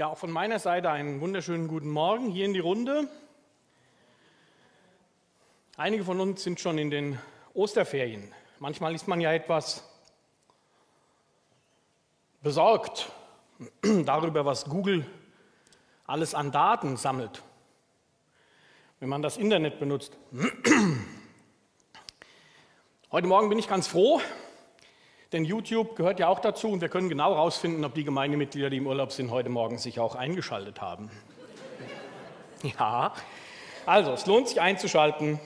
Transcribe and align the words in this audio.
Ja, 0.00 0.06
auch 0.06 0.16
von 0.16 0.30
meiner 0.30 0.58
Seite 0.58 0.88
einen 0.88 1.20
wunderschönen 1.20 1.68
guten 1.68 1.90
Morgen 1.90 2.30
hier 2.30 2.46
in 2.46 2.54
die 2.54 2.58
Runde. 2.58 3.06
Einige 5.76 6.04
von 6.04 6.18
uns 6.20 6.42
sind 6.42 6.58
schon 6.58 6.78
in 6.78 6.88
den 6.88 7.18
Osterferien. 7.52 8.32
Manchmal 8.60 8.94
ist 8.94 9.08
man 9.08 9.20
ja 9.20 9.30
etwas 9.30 9.84
besorgt 12.40 13.12
darüber, 14.06 14.46
was 14.46 14.64
Google 14.64 15.04
alles 16.06 16.34
an 16.34 16.50
Daten 16.50 16.96
sammelt, 16.96 17.42
wenn 19.00 19.10
man 19.10 19.20
das 19.20 19.36
Internet 19.36 19.78
benutzt. 19.78 20.16
Heute 23.12 23.26
Morgen 23.26 23.50
bin 23.50 23.58
ich 23.58 23.68
ganz 23.68 23.86
froh, 23.86 24.22
denn 25.32 25.44
YouTube 25.44 25.96
gehört 25.96 26.18
ja 26.18 26.28
auch 26.28 26.40
dazu 26.40 26.68
und 26.68 26.80
wir 26.80 26.88
können 26.88 27.08
genau 27.08 27.34
herausfinden, 27.34 27.84
ob 27.84 27.94
die 27.94 28.04
Gemeindemitglieder, 28.04 28.70
die 28.70 28.78
im 28.78 28.86
Urlaub 28.86 29.12
sind, 29.12 29.30
heute 29.30 29.48
Morgen 29.48 29.78
sich 29.78 30.00
auch 30.00 30.14
eingeschaltet 30.14 30.80
haben. 30.80 31.10
Ja, 32.78 33.14
also 33.86 34.12
es 34.12 34.26
lohnt 34.26 34.48
sich 34.48 34.60
einzuschalten. 34.60 35.40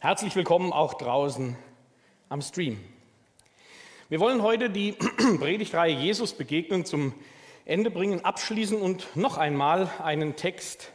Herzlich 0.00 0.34
willkommen 0.34 0.72
auch 0.72 0.94
draußen 0.94 1.56
am 2.28 2.42
Stream. 2.42 2.80
Wir 4.08 4.18
wollen 4.18 4.42
heute 4.42 4.68
die 4.68 4.92
Predigtreihe 5.38 5.94
Jesus 5.94 6.32
begegnen 6.32 6.84
zum 6.84 7.14
Ende 7.64 7.92
bringen, 7.92 8.24
abschließen 8.24 8.80
und 8.80 9.14
noch 9.16 9.38
einmal 9.38 9.88
einen 10.02 10.34
Text 10.34 10.90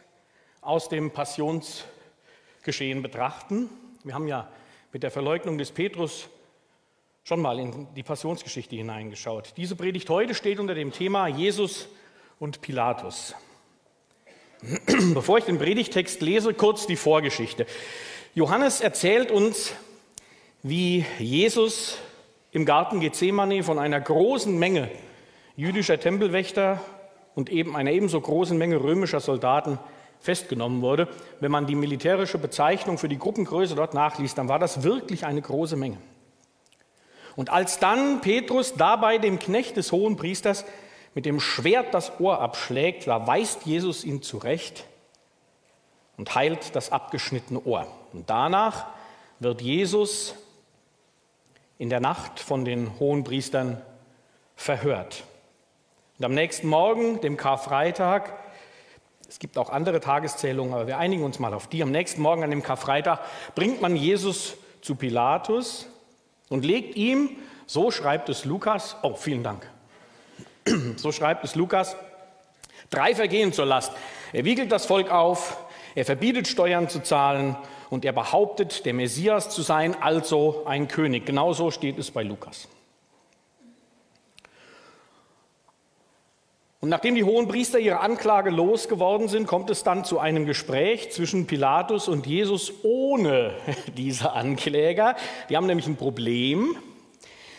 aus 0.60 0.90
dem 0.90 1.12
Passionsgeschehen 1.12 3.02
betrachten. 3.02 3.70
Wir 4.04 4.14
haben 4.14 4.28
ja 4.28 4.50
mit 4.92 5.04
der 5.04 5.12
Verleugnung 5.12 5.58
des 5.58 5.72
Petrus 5.72 6.28
schon 7.24 7.42
mal 7.42 7.60
in 7.60 7.88
die 7.96 8.04
Passionsgeschichte 8.04 8.76
hineingeschaut. 8.76 9.54
Diese 9.58 9.76
Predigt 9.76 10.10
heute 10.10 10.34
steht 10.34 10.60
unter 10.60 10.76
dem 10.76 10.92
Thema 10.92 11.28
Jesus 11.28 11.88
und 12.40 12.62
Pilatus. 12.62 13.36
Bevor 15.14 15.38
ich 15.38 15.46
den 15.46 15.58
Predigtext 15.58 16.22
lese, 16.22 16.54
kurz 16.54 16.88
die 16.88 16.96
Vorgeschichte. 16.96 17.66
Johannes 18.36 18.82
erzählt 18.82 19.32
uns, 19.32 19.74
wie 20.64 21.06
Jesus 21.18 21.98
im 22.52 22.66
Garten 22.66 23.00
Gethsemane 23.00 23.64
von 23.64 23.80
einer 23.80 24.02
großen 24.02 24.58
Menge 24.58 24.90
jüdischer 25.56 26.00
Tempelwächter 26.00 26.82
und 27.36 27.50
eben 27.50 27.76
einer 27.76 27.92
ebenso 27.92 28.20
großen 28.20 28.58
Menge 28.58 28.82
römischer 28.82 29.20
Soldaten 29.20 29.80
festgenommen 30.20 30.82
wurde. 30.82 31.08
Wenn 31.40 31.52
man 31.52 31.68
die 31.68 31.76
militärische 31.76 32.38
Bezeichnung 32.38 32.98
für 32.98 33.08
die 33.08 33.18
Gruppengröße 33.18 33.76
dort 33.76 33.94
nachliest, 33.94 34.38
dann 34.38 34.50
war 34.50 34.60
das 34.60 34.84
wirklich 34.84 35.26
eine 35.26 35.42
große 35.42 35.78
Menge. 35.78 35.98
Und 37.40 37.50
als 37.52 37.80
dann 37.80 38.20
Petrus 38.20 38.74
dabei 38.74 39.18
dem 39.18 39.40
Knecht 39.40 39.78
des 39.78 39.94
hohen 39.94 40.18
Priesters 40.18 40.66
mit 41.16 41.26
dem 41.26 41.40
Schwert 41.40 41.94
das 41.94 42.20
Ohr 42.20 42.42
abschlägt, 42.42 43.08
da 43.08 43.28
weist 43.28 43.66
Jesus 43.66 44.04
ihn 44.04 44.22
zurecht 44.22 44.84
und 46.18 46.36
heilt 46.36 46.76
das 46.76 46.92
abgeschnittene 46.92 47.64
Ohr. 47.64 47.88
Und 48.12 48.30
danach 48.30 48.88
wird 49.40 49.62
Jesus 49.62 50.36
in 51.78 51.90
der 51.90 52.02
Nacht 52.02 52.42
von 52.42 52.66
den 52.66 53.00
hohen 53.00 53.24
Priestern 53.24 53.82
verhört. 54.58 55.24
Und 56.18 56.26
am 56.26 56.34
nächsten 56.34 56.68
Morgen, 56.68 57.22
dem 57.22 57.38
Karfreitag, 57.38 58.34
es 59.30 59.40
gibt 59.40 59.58
auch 59.58 59.70
andere 59.70 60.02
Tageszählungen, 60.02 60.74
aber 60.74 60.88
wir 60.88 60.98
einigen 60.98 61.24
uns 61.24 61.40
mal 61.40 61.54
auf 61.54 61.68
die. 61.68 61.84
Am 61.84 61.92
nächsten 61.92 62.22
Morgen, 62.22 62.44
an 62.44 62.50
dem 62.50 62.64
Karfreitag, 62.64 63.22
bringt 63.56 63.82
man 63.82 63.96
Jesus 63.96 64.58
zu 64.82 64.96
Pilatus 64.96 65.88
und 66.50 66.66
legt 66.66 66.96
ihm, 66.96 67.30
so 67.66 67.92
schreibt 67.92 68.30
es 68.30 68.46
Lukas, 68.46 68.98
oh, 69.04 69.14
vielen 69.14 69.44
Dank, 69.44 69.70
so 70.98 71.12
schreibt 71.12 71.44
es 71.44 71.56
Lukas, 71.56 71.96
drei 72.90 73.16
Vergehen 73.16 73.54
zur 73.54 73.66
Last. 73.66 73.94
Er 74.34 74.46
wiegelt 74.46 74.72
das 74.72 74.86
Volk 74.86 75.12
auf, 75.12 75.58
er 75.96 76.06
verbietet 76.06 76.48
Steuern 76.48 76.90
zu 76.90 77.02
zahlen 77.02 77.56
und 77.90 78.06
er 78.06 78.14
behauptet, 78.14 78.86
der 78.86 78.94
Messias 78.94 79.50
zu 79.50 79.62
sein, 79.62 79.96
also 80.02 80.64
ein 80.66 80.88
König. 80.88 81.26
Genauso 81.26 81.72
steht 81.72 81.98
es 81.98 82.12
bei 82.12 82.24
Lukas. 82.24 82.68
Und 86.82 86.88
nachdem 86.88 87.16
die 87.16 87.26
hohen 87.26 87.50
Priester 87.50 87.78
ihre 87.78 88.00
Anklage 88.00 88.50
losgeworden 88.50 89.28
sind, 89.28 89.48
kommt 89.48 89.70
es 89.70 89.84
dann 89.84 90.06
zu 90.06 90.18
einem 90.18 90.46
Gespräch 90.46 91.12
zwischen 91.12 91.46
Pilatus 91.46 92.08
und 92.08 92.26
Jesus 92.26 92.72
ohne 92.84 93.54
diese 93.98 94.32
Ankläger. 94.32 95.18
Die 95.50 95.58
haben 95.58 95.66
nämlich 95.66 95.88
ein 95.88 95.98
Problem. 95.98 96.78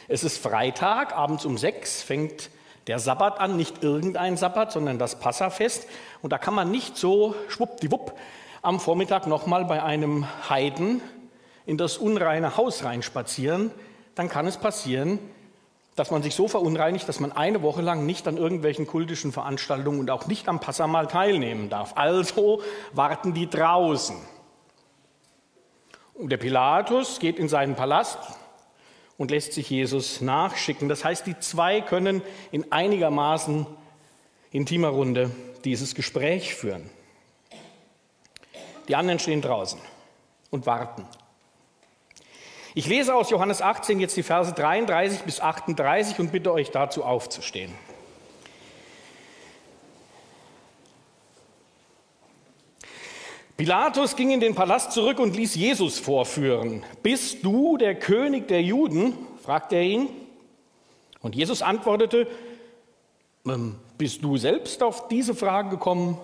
Es 0.09 0.25
ist 0.25 0.39
Freitag, 0.39 1.15
abends 1.15 1.45
um 1.45 1.59
sechs 1.59 2.03
fängt 2.03 2.51
der 2.87 2.99
Sabbat 2.99 3.41
an, 3.41 3.59
nicht 3.59 3.85
irgendein 3.85 4.39
Sabbat, 4.39 4.73
sondern 4.73 4.99
das 4.99 5.21
Passafest. 5.21 5.87
Und 6.23 6.33
da 6.33 6.39
kann 6.39 6.55
man 6.55 6.71
nicht 6.71 6.97
so 6.97 7.35
schwuppdiwupp 7.49 8.17
am 8.63 8.81
Vormittag 8.81 9.27
nochmal 9.27 9.67
bei 9.67 9.83
einem 9.83 10.27
Heiden 10.49 11.03
in 11.67 11.77
das 11.77 11.99
unreine 11.99 12.57
Haus 12.57 12.85
reinspazieren. 12.85 13.71
Dann 14.15 14.31
kann 14.31 14.47
es 14.47 14.57
passieren, 14.57 15.19
dass 16.01 16.11
man 16.11 16.23
sich 16.23 16.35
so 16.35 16.49
verunreinigt, 16.49 17.07
dass 17.11 17.21
man 17.21 17.31
eine 17.31 17.61
Woche 17.61 17.83
lang 17.83 18.07
nicht 18.07 18.27
an 18.27 18.39
irgendwelchen 18.39 18.87
kultischen 18.87 19.33
Veranstaltungen 19.33 20.01
und 20.01 20.11
auch 20.11 20.29
nicht 20.29 20.49
am 20.49 20.59
Passamal 20.59 21.07
teilnehmen 21.09 21.69
darf. 21.69 21.93
Also 21.95 22.63
warten 22.95 23.35
die 23.35 23.51
draußen. 23.51 24.17
Und 26.15 26.33
der 26.33 26.39
Pilatus 26.39 27.19
geht 27.19 27.39
in 27.39 27.51
seinen 27.51 27.77
Palast 27.77 28.17
und 29.19 29.31
lässt 29.31 29.53
sich 29.53 29.69
Jesus 29.69 30.23
nachschicken. 30.23 30.89
Das 30.89 31.05
heißt, 31.05 31.27
die 31.27 31.39
zwei 31.39 31.83
können 31.83 32.23
in 32.51 32.73
einigermaßen 32.73 33.67
intimer 34.53 34.89
Runde 34.89 35.31
dieses 35.67 35.95
Gespräch 35.95 36.55
führen. 36.55 36.89
Die 38.89 38.97
anderen 38.97 39.19
stehen 39.19 39.43
draußen 39.43 39.79
und 40.49 40.65
warten. 40.65 41.05
Ich 42.75 42.87
lese 42.87 43.15
aus 43.15 43.31
Johannes 43.31 43.63
18 43.63 43.99
jetzt 43.99 44.17
die 44.17 44.23
Verse 44.23 44.53
33 44.53 45.23
bis 45.23 45.41
38 45.41 46.21
und 46.21 46.31
bitte 46.31 46.53
euch 46.53 46.71
dazu 46.71 47.05
aufzustehen. 47.05 47.73
Pilatus 53.57 54.17
ging 54.17 54.31
in 54.31 54.41
den 54.41 54.55
Palast 54.55 54.93
zurück 54.93 55.19
und 55.19 55.37
ließ 55.37 55.57
Jesus 55.57 55.99
vorführen. 55.99 56.85
Bist 57.03 57.45
du 57.45 57.77
der 57.77 57.95
König 57.95 58.49
der 58.49 58.63
Juden? 58.63 59.15
fragte 59.43 59.77
er 59.77 59.83
ihn. 59.83 60.09
Und 61.21 61.35
Jesus 61.35 61.61
antwortete, 61.61 62.27
ähm, 63.45 63.77
bist 63.99 64.23
du 64.25 64.37
selbst 64.37 64.83
auf 64.83 65.09
diese 65.09 65.35
Frage 65.35 65.71
gekommen 65.71 66.19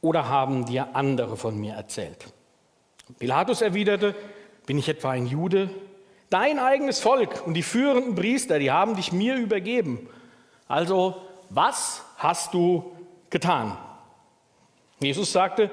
oder 0.00 0.28
haben 0.28 0.64
dir 0.64 0.94
andere 0.94 1.36
von 1.36 1.58
mir 1.58 1.74
erzählt? 1.74 2.24
Pilatus 3.18 3.60
erwiderte, 3.60 4.14
bin 4.64 4.78
ich 4.78 4.88
etwa 4.88 5.10
ein 5.10 5.26
Jude? 5.26 5.68
Dein 6.30 6.58
eigenes 6.58 7.00
Volk 7.00 7.46
und 7.46 7.54
die 7.54 7.62
führenden 7.62 8.14
Priester, 8.14 8.58
die 8.58 8.70
haben 8.70 8.96
dich 8.96 9.12
mir 9.12 9.36
übergeben. 9.36 10.08
Also, 10.66 11.22
was 11.48 12.02
hast 12.18 12.52
du 12.52 12.92
getan? 13.30 13.76
Jesus 15.00 15.32
sagte, 15.32 15.70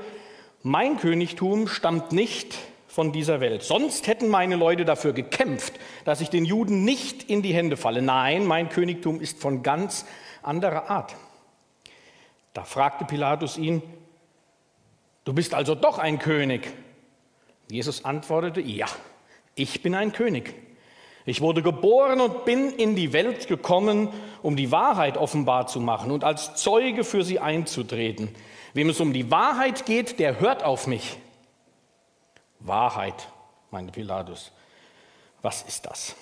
mein 0.63 0.97
Königtum 0.97 1.67
stammt 1.67 2.11
nicht 2.11 2.55
von 2.87 3.11
dieser 3.11 3.41
Welt. 3.41 3.63
Sonst 3.63 4.07
hätten 4.07 4.29
meine 4.29 4.55
Leute 4.55 4.85
dafür 4.85 5.11
gekämpft, 5.11 5.73
dass 6.05 6.21
ich 6.21 6.29
den 6.29 6.45
Juden 6.45 6.85
nicht 6.85 7.23
in 7.23 7.41
die 7.41 7.53
Hände 7.53 7.75
falle. 7.75 8.01
Nein, 8.01 8.45
mein 8.45 8.69
Königtum 8.69 9.19
ist 9.19 9.41
von 9.41 9.63
ganz 9.63 10.05
anderer 10.41 10.89
Art. 10.89 11.15
Da 12.53 12.63
fragte 12.63 13.03
Pilatus 13.03 13.57
ihn, 13.57 13.83
du 15.25 15.33
bist 15.33 15.53
also 15.53 15.75
doch 15.75 15.99
ein 15.99 16.19
König. 16.19 16.71
Jesus 17.69 18.05
antwortete, 18.05 18.61
ja, 18.61 18.87
ich 19.55 19.81
bin 19.81 19.95
ein 19.95 20.11
König. 20.11 20.53
Ich 21.25 21.41
wurde 21.41 21.63
geboren 21.63 22.21
und 22.21 22.45
bin 22.45 22.71
in 22.71 22.95
die 22.95 23.11
Welt 23.11 23.47
gekommen, 23.47 24.09
um 24.43 24.55
die 24.55 24.71
Wahrheit 24.71 25.17
offenbar 25.17 25.65
zu 25.65 25.79
machen 25.79 26.11
und 26.11 26.23
als 26.23 26.55
Zeuge 26.55 27.03
für 27.03 27.23
sie 27.23 27.39
einzutreten. 27.39 28.29
Wem 28.73 28.89
es 28.89 28.99
um 28.99 29.11
die 29.11 29.31
Wahrheit 29.31 29.85
geht, 29.85 30.19
der 30.19 30.39
hört 30.39 30.63
auf 30.63 30.85
mich. 30.85 31.17
Wahrheit, 32.59 33.27
meinte 33.71 33.91
Pilatus. 33.91 34.51
Was 35.41 35.63
ist 35.63 35.85
das? 35.85 36.15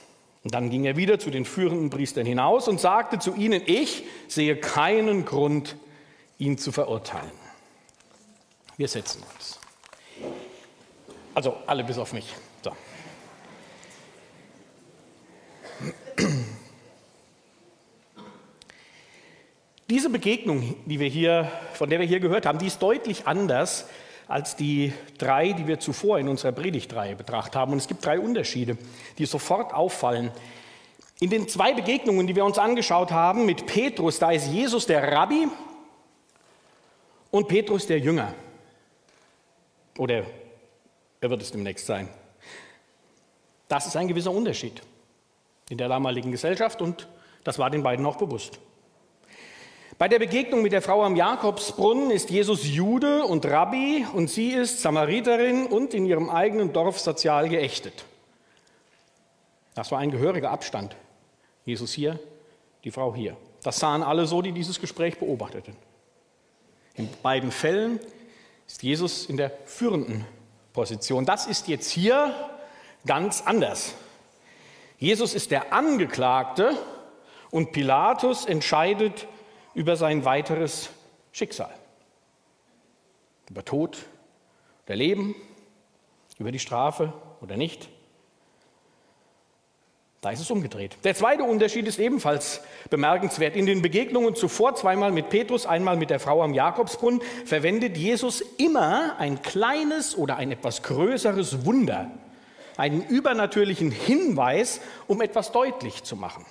Und 0.43 0.53
dann 0.53 0.69
ging 0.69 0.85
er 0.85 0.95
wieder 0.95 1.19
zu 1.19 1.31
den 1.31 1.45
führenden 1.45 1.89
Priestern 1.89 2.25
hinaus 2.25 2.67
und 2.67 2.79
sagte 2.79 3.19
zu 3.19 3.33
ihnen, 3.35 3.61
ich 3.65 4.03
sehe 4.27 4.57
keinen 4.57 5.25
Grund, 5.25 5.77
ihn 6.37 6.57
zu 6.57 6.71
verurteilen. 6.71 7.31
Wir 8.77 8.87
setzen 8.87 9.23
uns. 9.33 9.59
Also 11.33 11.57
alle 11.65 11.83
bis 11.83 11.97
auf 11.97 12.13
mich. 12.13 12.27
So. 12.63 12.71
Diese 19.89 20.09
Begegnung, 20.09 20.75
die 20.85 20.99
wir 20.99 21.09
hier, 21.09 21.51
von 21.73 21.89
der 21.89 21.99
wir 21.99 22.07
hier 22.07 22.19
gehört 22.19 22.45
haben, 22.45 22.57
die 22.57 22.67
ist 22.67 22.81
deutlich 22.81 23.27
anders 23.27 23.85
als 24.27 24.55
die 24.55 24.93
drei, 25.17 25.51
die 25.51 25.67
wir 25.67 25.79
zuvor 25.79 26.19
in 26.19 26.29
unserer 26.29 26.53
Predigtreihe 26.53 27.15
betrachtet 27.15 27.55
haben. 27.55 27.73
Und 27.73 27.79
es 27.79 27.87
gibt 27.87 28.05
drei 28.05 28.19
Unterschiede, 28.19 28.77
die 29.17 29.25
sofort 29.25 29.73
auffallen. 29.73 30.31
In 31.19 31.29
den 31.29 31.47
zwei 31.47 31.73
Begegnungen, 31.73 32.25
die 32.27 32.35
wir 32.35 32.45
uns 32.45 32.57
angeschaut 32.57 33.11
haben 33.11 33.45
mit 33.45 33.65
Petrus, 33.65 34.19
da 34.19 34.31
ist 34.31 34.47
Jesus 34.47 34.85
der 34.85 35.11
Rabbi 35.11 35.47
und 37.31 37.47
Petrus 37.47 37.85
der 37.85 37.99
Jünger. 37.99 38.33
Oder 39.97 40.23
er 41.19 41.29
wird 41.29 41.41
es 41.41 41.51
demnächst 41.51 41.85
sein. 41.85 42.07
Das 43.67 43.85
ist 43.85 43.95
ein 43.95 44.07
gewisser 44.07 44.31
Unterschied 44.31 44.81
in 45.69 45.77
der 45.77 45.89
damaligen 45.89 46.31
Gesellschaft 46.31 46.81
und 46.81 47.07
das 47.43 47.59
war 47.59 47.69
den 47.69 47.83
beiden 47.83 48.05
auch 48.05 48.17
bewusst. 48.17 48.59
Bei 50.03 50.09
der 50.09 50.19
Begegnung 50.19 50.63
mit 50.63 50.73
der 50.73 50.81
Frau 50.81 51.01
am 51.01 51.15
Jakobsbrunnen 51.15 52.11
ist 52.11 52.29
Jesus 52.29 52.67
Jude 52.67 53.23
und 53.23 53.45
Rabbi 53.45 54.05
und 54.11 54.29
sie 54.29 54.49
ist 54.49 54.81
Samariterin 54.81 55.65
und 55.65 55.93
in 55.93 56.05
ihrem 56.05 56.29
eigenen 56.29 56.73
Dorf 56.73 56.99
sozial 56.99 57.47
geächtet. 57.47 58.03
Das 59.75 59.93
war 59.93 59.99
ein 59.99 60.11
gehöriger 60.11 60.51
Abstand. 60.51 60.97
Jesus 61.63 61.93
hier, 61.93 62.19
die 62.83 62.91
Frau 62.91 63.15
hier. 63.15 63.37
Das 63.63 63.79
sahen 63.79 64.03
alle 64.03 64.25
so, 64.25 64.41
die 64.41 64.51
dieses 64.51 64.81
Gespräch 64.81 65.19
beobachteten. 65.19 65.73
In 66.95 67.07
beiden 67.23 67.53
Fällen 67.53 68.01
ist 68.67 68.83
Jesus 68.83 69.27
in 69.27 69.37
der 69.37 69.51
führenden 69.63 70.25
Position. 70.73 71.25
Das 71.25 71.47
ist 71.47 71.69
jetzt 71.69 71.89
hier 71.89 72.35
ganz 73.05 73.41
anders. 73.45 73.95
Jesus 74.97 75.33
ist 75.33 75.51
der 75.51 75.71
Angeklagte 75.71 76.75
und 77.51 77.71
Pilatus 77.71 78.43
entscheidet 78.43 79.29
über 79.73 79.95
sein 79.95 80.25
weiteres 80.25 80.89
Schicksal. 81.31 81.73
Über 83.49 83.65
Tod 83.65 83.97
oder 84.85 84.95
Leben, 84.95 85.35
über 86.37 86.51
die 86.51 86.59
Strafe 86.59 87.13
oder 87.41 87.57
nicht. 87.57 87.89
Da 90.23 90.29
ist 90.29 90.39
es 90.39 90.49
umgedreht. 90.49 90.95
Der 91.03 91.15
zweite 91.15 91.43
Unterschied 91.43 91.85
ist 91.85 91.99
ebenfalls 91.99 92.61
bemerkenswert. 92.89 93.57
In 93.57 93.65
den 93.65 93.81
Begegnungen 93.81 94.35
zuvor, 94.35 94.73
zweimal 94.73 95.11
mit 95.11 95.29
Petrus, 95.29 95.65
einmal 95.65 95.97
mit 95.97 96.09
der 96.09 96.21
Frau 96.21 96.41
am 96.41 96.53
Jakobsbrunnen, 96.53 97.21
verwendet 97.43 97.97
Jesus 97.97 98.39
immer 98.57 99.17
ein 99.19 99.41
kleines 99.41 100.17
oder 100.17 100.37
ein 100.37 100.53
etwas 100.53 100.81
größeres 100.81 101.65
Wunder, 101.65 102.09
einen 102.77 103.05
übernatürlichen 103.05 103.91
Hinweis, 103.91 104.79
um 105.07 105.21
etwas 105.21 105.51
deutlich 105.51 106.03
zu 106.03 106.15
machen. 106.15 106.45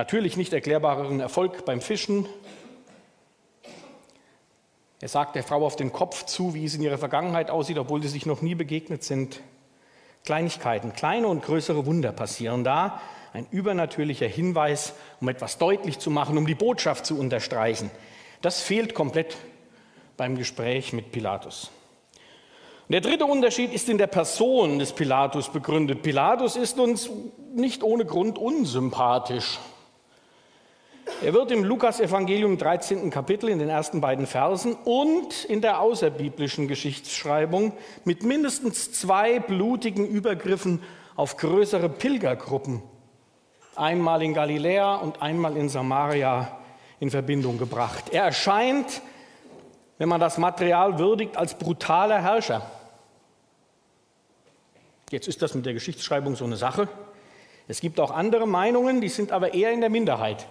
Natürlich 0.00 0.38
nicht 0.38 0.54
erklärbaren 0.54 1.20
Erfolg 1.20 1.66
beim 1.66 1.82
Fischen. 1.82 2.24
Er 4.98 5.08
sagt 5.08 5.36
der 5.36 5.42
Frau 5.42 5.62
auf 5.66 5.76
den 5.76 5.92
Kopf 5.92 6.24
zu, 6.24 6.54
wie 6.54 6.64
es 6.64 6.74
in 6.74 6.80
ihrer 6.80 6.96
Vergangenheit 6.96 7.50
aussieht, 7.50 7.76
obwohl 7.76 8.00
sie 8.00 8.08
sich 8.08 8.24
noch 8.24 8.40
nie 8.40 8.54
begegnet 8.54 9.04
sind. 9.04 9.42
Kleinigkeiten, 10.24 10.94
kleine 10.94 11.28
und 11.28 11.42
größere 11.42 11.84
Wunder 11.84 12.12
passieren 12.12 12.64
da. 12.64 12.98
Ein 13.34 13.46
übernatürlicher 13.50 14.26
Hinweis, 14.26 14.94
um 15.20 15.28
etwas 15.28 15.58
deutlich 15.58 15.98
zu 15.98 16.10
machen, 16.10 16.38
um 16.38 16.46
die 16.46 16.54
Botschaft 16.54 17.04
zu 17.04 17.18
unterstreichen. 17.18 17.90
Das 18.40 18.62
fehlt 18.62 18.94
komplett 18.94 19.36
beim 20.16 20.34
Gespräch 20.34 20.94
mit 20.94 21.12
Pilatus. 21.12 21.70
Der 22.88 23.02
dritte 23.02 23.26
Unterschied 23.26 23.70
ist 23.74 23.90
in 23.90 23.98
der 23.98 24.06
Person 24.06 24.78
des 24.78 24.94
Pilatus 24.94 25.50
begründet. 25.50 26.00
Pilatus 26.00 26.56
ist 26.56 26.78
uns 26.78 27.10
nicht 27.54 27.82
ohne 27.82 28.06
Grund 28.06 28.38
unsympathisch. 28.38 29.58
Er 31.22 31.34
wird 31.34 31.50
im 31.50 31.64
Lukas-Evangelium 31.64 32.56
13. 32.56 33.10
Kapitel 33.10 33.50
in 33.50 33.58
den 33.58 33.68
ersten 33.68 34.00
beiden 34.00 34.26
Versen 34.26 34.74
und 34.84 35.44
in 35.44 35.60
der 35.60 35.80
außerbiblischen 35.80 36.66
Geschichtsschreibung 36.66 37.74
mit 38.04 38.22
mindestens 38.22 38.92
zwei 38.92 39.38
blutigen 39.38 40.06
Übergriffen 40.06 40.82
auf 41.16 41.36
größere 41.36 41.90
Pilgergruppen, 41.90 42.82
einmal 43.76 44.22
in 44.22 44.32
Galiläa 44.32 44.96
und 44.96 45.20
einmal 45.20 45.58
in 45.58 45.68
Samaria, 45.68 46.58
in 47.00 47.10
Verbindung 47.10 47.58
gebracht. 47.58 48.04
Er 48.12 48.24
erscheint, 48.24 49.02
wenn 49.98 50.08
man 50.08 50.20
das 50.20 50.38
Material 50.38 50.98
würdigt, 50.98 51.36
als 51.36 51.58
brutaler 51.58 52.22
Herrscher. 52.22 52.62
Jetzt 55.10 55.28
ist 55.28 55.42
das 55.42 55.54
mit 55.54 55.66
der 55.66 55.74
Geschichtsschreibung 55.74 56.34
so 56.34 56.46
eine 56.46 56.56
Sache. 56.56 56.88
Es 57.68 57.82
gibt 57.82 58.00
auch 58.00 58.10
andere 58.10 58.46
Meinungen, 58.46 59.02
die 59.02 59.10
sind 59.10 59.32
aber 59.32 59.52
eher 59.52 59.72
in 59.72 59.80
der 59.80 59.90
Minderheit. 59.90 60.46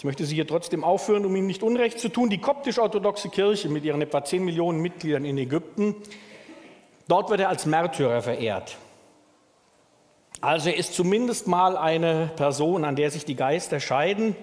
Ich 0.00 0.04
möchte 0.04 0.24
Sie 0.24 0.34
hier 0.34 0.46
trotzdem 0.46 0.82
aufführen, 0.82 1.26
um 1.26 1.36
Ihnen 1.36 1.46
nicht 1.46 1.62
Unrecht 1.62 2.00
zu 2.00 2.08
tun. 2.08 2.30
Die 2.30 2.38
koptisch-orthodoxe 2.38 3.28
Kirche 3.28 3.68
mit 3.68 3.84
ihren 3.84 4.00
etwa 4.00 4.24
10 4.24 4.42
Millionen 4.42 4.80
Mitgliedern 4.80 5.26
in 5.26 5.36
Ägypten, 5.36 5.94
dort 7.06 7.28
wird 7.28 7.40
er 7.40 7.50
als 7.50 7.66
Märtyrer 7.66 8.22
verehrt. 8.22 8.78
Also 10.40 10.70
er 10.70 10.78
ist 10.78 10.94
zumindest 10.94 11.48
mal 11.48 11.76
eine 11.76 12.30
Person, 12.34 12.86
an 12.86 12.96
der 12.96 13.10
sich 13.10 13.26
die 13.26 13.36
Geister 13.36 13.78
scheiden. 13.78 14.36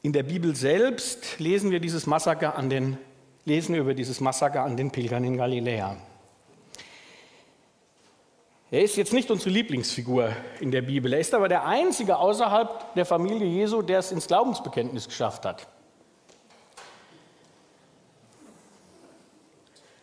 In 0.00 0.14
der 0.14 0.22
Bibel 0.22 0.56
selbst 0.56 1.38
lesen 1.38 1.70
wir 1.70 1.78
dieses 1.78 2.06
Massaker 2.06 2.56
an 2.56 2.70
den, 2.70 2.96
lesen 3.44 3.74
wir 3.74 3.82
über 3.82 3.92
dieses 3.92 4.22
Massaker 4.22 4.62
an 4.62 4.78
den 4.78 4.90
Pilgern 4.90 5.22
in 5.22 5.36
Galiläa. 5.36 5.98
Er 8.70 8.82
ist 8.82 8.96
jetzt 8.96 9.14
nicht 9.14 9.30
unsere 9.30 9.50
Lieblingsfigur 9.50 10.30
in 10.60 10.70
der 10.70 10.82
Bibel. 10.82 11.12
Er 11.14 11.20
ist 11.20 11.32
aber 11.32 11.48
der 11.48 11.64
einzige 11.64 12.18
außerhalb 12.18 12.94
der 12.94 13.06
Familie 13.06 13.46
Jesu, 13.46 13.80
der 13.80 14.00
es 14.00 14.12
ins 14.12 14.26
Glaubensbekenntnis 14.26 15.08
geschafft 15.08 15.46
hat. 15.46 15.66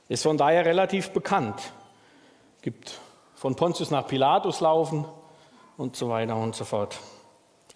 Ist 0.09 0.23
von 0.23 0.37
daher 0.37 0.65
relativ 0.65 1.11
bekannt. 1.11 1.61
Gibt 2.61 2.99
von 3.35 3.55
Pontius 3.55 3.91
nach 3.91 4.07
Pilatus 4.07 4.61
laufen 4.61 5.05
und 5.77 5.95
so 5.95 6.09
weiter 6.09 6.35
und 6.35 6.55
so 6.55 6.65
fort. 6.65 6.97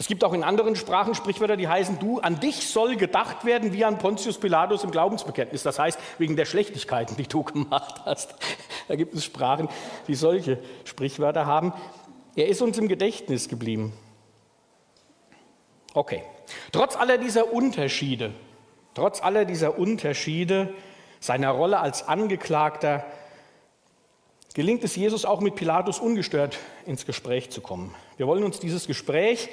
Es 0.01 0.07
gibt 0.07 0.23
auch 0.23 0.31
in 0.31 0.45
anderen 0.45 0.77
Sprachen 0.77 1.13
Sprichwörter, 1.13 1.57
die 1.57 1.67
heißen, 1.67 1.99
du, 1.99 2.19
an 2.19 2.39
dich 2.39 2.69
soll 2.69 2.95
gedacht 2.95 3.43
werden 3.43 3.73
wie 3.73 3.83
an 3.83 3.97
Pontius 3.97 4.37
Pilatus 4.37 4.85
im 4.85 4.91
Glaubensbekenntnis. 4.91 5.61
Das 5.61 5.77
heißt, 5.77 5.99
wegen 6.17 6.37
der 6.37 6.45
Schlechtigkeiten, 6.45 7.17
die 7.17 7.27
du 7.27 7.43
gemacht 7.43 8.01
hast. 8.05 8.33
Da 8.87 8.95
gibt 8.95 9.13
es 9.13 9.25
Sprachen, 9.25 9.67
die 10.07 10.15
solche 10.15 10.57
Sprichwörter 10.85 11.45
haben. 11.45 11.73
Er 12.37 12.47
ist 12.47 12.61
uns 12.61 12.77
im 12.77 12.87
Gedächtnis 12.87 13.49
geblieben. 13.49 13.91
Okay. 15.93 16.23
Trotz 16.71 16.95
aller 16.95 17.17
dieser 17.17 17.51
Unterschiede, 17.51 18.31
trotz 18.93 19.21
aller 19.21 19.43
dieser 19.43 19.77
Unterschiede 19.77 20.73
seiner 21.19 21.49
Rolle 21.49 21.79
als 21.79 22.07
Angeklagter, 22.07 23.05
gelingt 24.53 24.83
es 24.85 24.95
Jesus 24.95 25.25
auch 25.25 25.41
mit 25.41 25.55
Pilatus 25.55 25.99
ungestört 25.99 26.57
ins 26.85 27.05
Gespräch 27.05 27.49
zu 27.49 27.59
kommen. 27.59 27.93
Wir 28.15 28.27
wollen 28.27 28.45
uns 28.45 28.59
dieses 28.59 28.87
Gespräch 28.87 29.49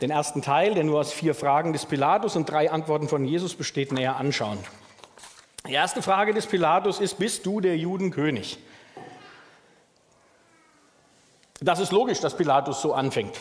den 0.00 0.10
ersten 0.10 0.42
Teil, 0.42 0.74
der 0.74 0.84
nur 0.84 1.00
aus 1.00 1.12
vier 1.12 1.34
Fragen 1.34 1.72
des 1.72 1.86
Pilatus 1.86 2.36
und 2.36 2.48
drei 2.48 2.70
Antworten 2.70 3.08
von 3.08 3.24
Jesus 3.24 3.54
besteht, 3.54 3.92
näher 3.92 4.16
anschauen. 4.16 4.58
Die 5.66 5.72
erste 5.72 6.02
Frage 6.02 6.32
des 6.32 6.46
Pilatus 6.46 7.00
ist, 7.00 7.18
bist 7.18 7.44
du 7.44 7.60
der 7.60 7.76
Judenkönig? 7.76 8.58
Das 11.60 11.80
ist 11.80 11.90
logisch, 11.90 12.20
dass 12.20 12.36
Pilatus 12.36 12.80
so 12.80 12.94
anfängt. 12.94 13.34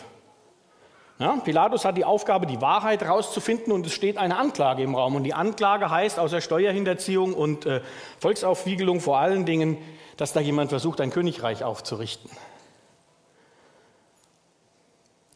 Ja, 1.20 1.36
Pilatus 1.38 1.84
hat 1.84 1.98
die 1.98 2.06
Aufgabe, 2.06 2.46
die 2.46 2.62
Wahrheit 2.62 3.02
herauszufinden 3.02 3.72
und 3.72 3.86
es 3.86 3.94
steht 3.94 4.18
eine 4.18 4.38
Anklage 4.38 4.84
im 4.84 4.94
Raum. 4.94 5.16
Und 5.16 5.24
die 5.24 5.34
Anklage 5.34 5.90
heißt 5.90 6.20
außer 6.20 6.42
Steuerhinterziehung 6.42 7.34
und 7.34 7.66
äh, 7.66 7.82
Volksaufwiegelung 8.20 9.00
vor 9.00 9.18
allen 9.18 9.46
Dingen, 9.46 9.78
dass 10.16 10.34
da 10.34 10.40
jemand 10.40 10.70
versucht, 10.70 11.02
ein 11.02 11.10
Königreich 11.10 11.64
aufzurichten. 11.64 12.30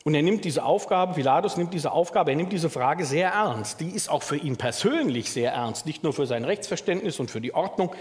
Und 0.04 0.16
er 0.16 0.24
nimmt 0.24 0.46
diese 0.46 0.64
Aufgabe, 0.64 1.14
Pilatus 1.14 1.58
nimmt 1.58 1.74
diese 1.76 1.92
Aufgabe, 1.92 2.32
er 2.32 2.38
nimmt 2.38 2.52
diese 2.52 2.72
Frage 2.72 3.06
sehr 3.06 3.30
ernst. 3.30 3.80
Die 3.80 3.90
ist 3.90 4.10
auch 4.10 4.24
für 4.24 4.36
ihn 4.36 4.58
persönlich 4.58 5.32
sehr 5.32 5.54
ernst, 5.54 5.86
nicht 5.86 6.04
nur 6.04 6.12
für 6.12 6.26
sein 6.26 6.44
Rechtsverständnis 6.44 7.20
und 7.20 7.30
für 7.30 7.40
die 7.40 7.54
Ordnung, 7.54 7.94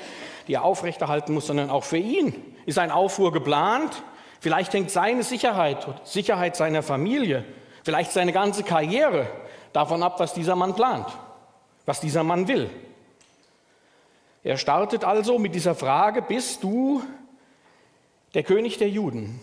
die 0.48 0.54
er 0.54 0.64
aufrechterhalten 0.64 1.34
muss, 1.34 1.46
sondern 1.46 1.68
auch 1.68 1.84
für 1.84 1.98
ihn 1.98 2.34
ist 2.64 2.78
ein 2.78 2.90
Aufruhr 2.90 3.32
geplant. 3.32 4.02
Vielleicht 4.40 4.72
hängt 4.72 4.90
seine 4.90 5.22
Sicherheit, 5.24 5.86
Sicherheit 6.04 6.56
seiner 6.56 6.82
Familie, 6.82 7.44
vielleicht 7.84 8.12
seine 8.12 8.32
ganze 8.32 8.62
Karriere 8.62 9.26
davon 9.74 10.02
ab, 10.02 10.18
was 10.18 10.32
dieser 10.32 10.56
Mann 10.56 10.74
plant, 10.74 11.06
was 11.84 12.00
dieser 12.00 12.24
Mann 12.24 12.48
will. 12.48 12.70
Er 14.42 14.56
startet 14.56 15.04
also 15.04 15.38
mit 15.38 15.54
dieser 15.54 15.74
Frage, 15.74 16.22
bist 16.22 16.62
du 16.62 17.02
der 18.32 18.42
König 18.42 18.78
der 18.78 18.88
Juden? 18.88 19.38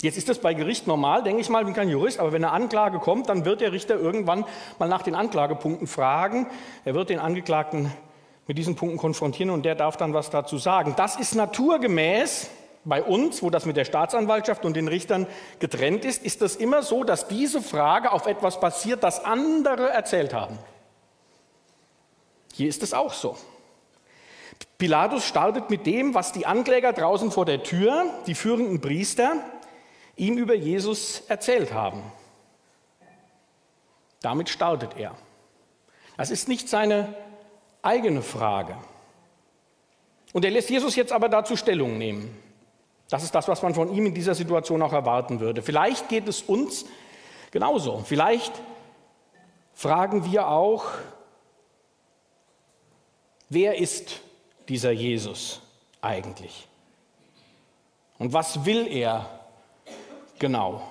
Jetzt 0.00 0.16
ist 0.16 0.28
das 0.28 0.38
bei 0.38 0.54
Gericht 0.54 0.86
normal, 0.86 1.24
denke 1.24 1.40
ich 1.40 1.48
mal, 1.48 1.60
ich 1.60 1.66
bin 1.66 1.74
kein 1.74 1.88
Jurist, 1.88 2.20
aber 2.20 2.30
wenn 2.30 2.44
eine 2.44 2.52
Anklage 2.52 3.00
kommt, 3.00 3.28
dann 3.28 3.44
wird 3.44 3.60
der 3.60 3.72
Richter 3.72 3.96
irgendwann 3.98 4.44
mal 4.78 4.88
nach 4.88 5.02
den 5.02 5.16
Anklagepunkten 5.16 5.88
fragen. 5.88 6.46
Er 6.84 6.94
wird 6.94 7.10
den 7.10 7.18
Angeklagten 7.18 7.92
mit 8.46 8.58
diesen 8.58 8.76
Punkten 8.76 8.96
konfrontieren 8.96 9.50
und 9.50 9.64
der 9.64 9.74
darf 9.74 9.96
dann 9.96 10.14
was 10.14 10.30
dazu 10.30 10.56
sagen. 10.56 10.94
Das 10.96 11.16
ist 11.16 11.34
naturgemäß 11.34 12.48
bei 12.84 13.02
uns, 13.02 13.42
wo 13.42 13.50
das 13.50 13.66
mit 13.66 13.76
der 13.76 13.84
Staatsanwaltschaft 13.84 14.64
und 14.64 14.76
den 14.76 14.86
Richtern 14.86 15.26
getrennt 15.58 16.04
ist, 16.04 16.24
ist 16.24 16.42
das 16.42 16.54
immer 16.54 16.82
so, 16.82 17.02
dass 17.02 17.26
diese 17.26 17.60
Frage 17.60 18.12
auf 18.12 18.26
etwas 18.26 18.60
basiert, 18.60 19.02
das 19.02 19.24
andere 19.24 19.90
erzählt 19.90 20.32
haben. 20.32 20.58
Hier 22.54 22.68
ist 22.68 22.84
es 22.84 22.94
auch 22.94 23.12
so. 23.12 23.36
Pilatus 24.78 25.24
startet 25.24 25.70
mit 25.70 25.86
dem, 25.86 26.14
was 26.14 26.30
die 26.30 26.46
Ankläger 26.46 26.92
draußen 26.92 27.32
vor 27.32 27.44
der 27.44 27.64
Tür, 27.64 28.04
die 28.28 28.36
führenden 28.36 28.80
Priester, 28.80 29.42
ihm 30.18 30.36
über 30.38 30.54
Jesus 30.54 31.22
erzählt 31.28 31.72
haben. 31.72 32.02
Damit 34.20 34.48
startet 34.48 34.96
er. 34.96 35.14
Das 36.16 36.30
ist 36.30 36.48
nicht 36.48 36.68
seine 36.68 37.14
eigene 37.82 38.22
Frage. 38.22 38.76
Und 40.32 40.44
er 40.44 40.50
lässt 40.50 40.70
Jesus 40.70 40.96
jetzt 40.96 41.12
aber 41.12 41.28
dazu 41.28 41.56
Stellung 41.56 41.96
nehmen. 41.96 42.36
Das 43.08 43.22
ist 43.22 43.34
das, 43.34 43.48
was 43.48 43.62
man 43.62 43.74
von 43.74 43.92
ihm 43.94 44.06
in 44.06 44.14
dieser 44.14 44.34
Situation 44.34 44.82
auch 44.82 44.92
erwarten 44.92 45.40
würde. 45.40 45.62
Vielleicht 45.62 46.08
geht 46.08 46.28
es 46.28 46.42
uns 46.42 46.84
genauso. 47.50 48.02
Vielleicht 48.04 48.52
fragen 49.72 50.30
wir 50.30 50.48
auch, 50.48 50.84
wer 53.48 53.78
ist 53.78 54.20
dieser 54.68 54.90
Jesus 54.90 55.62
eigentlich? 56.02 56.68
Und 58.18 58.32
was 58.32 58.66
will 58.66 58.86
er 58.88 59.37
genau? 60.38 60.82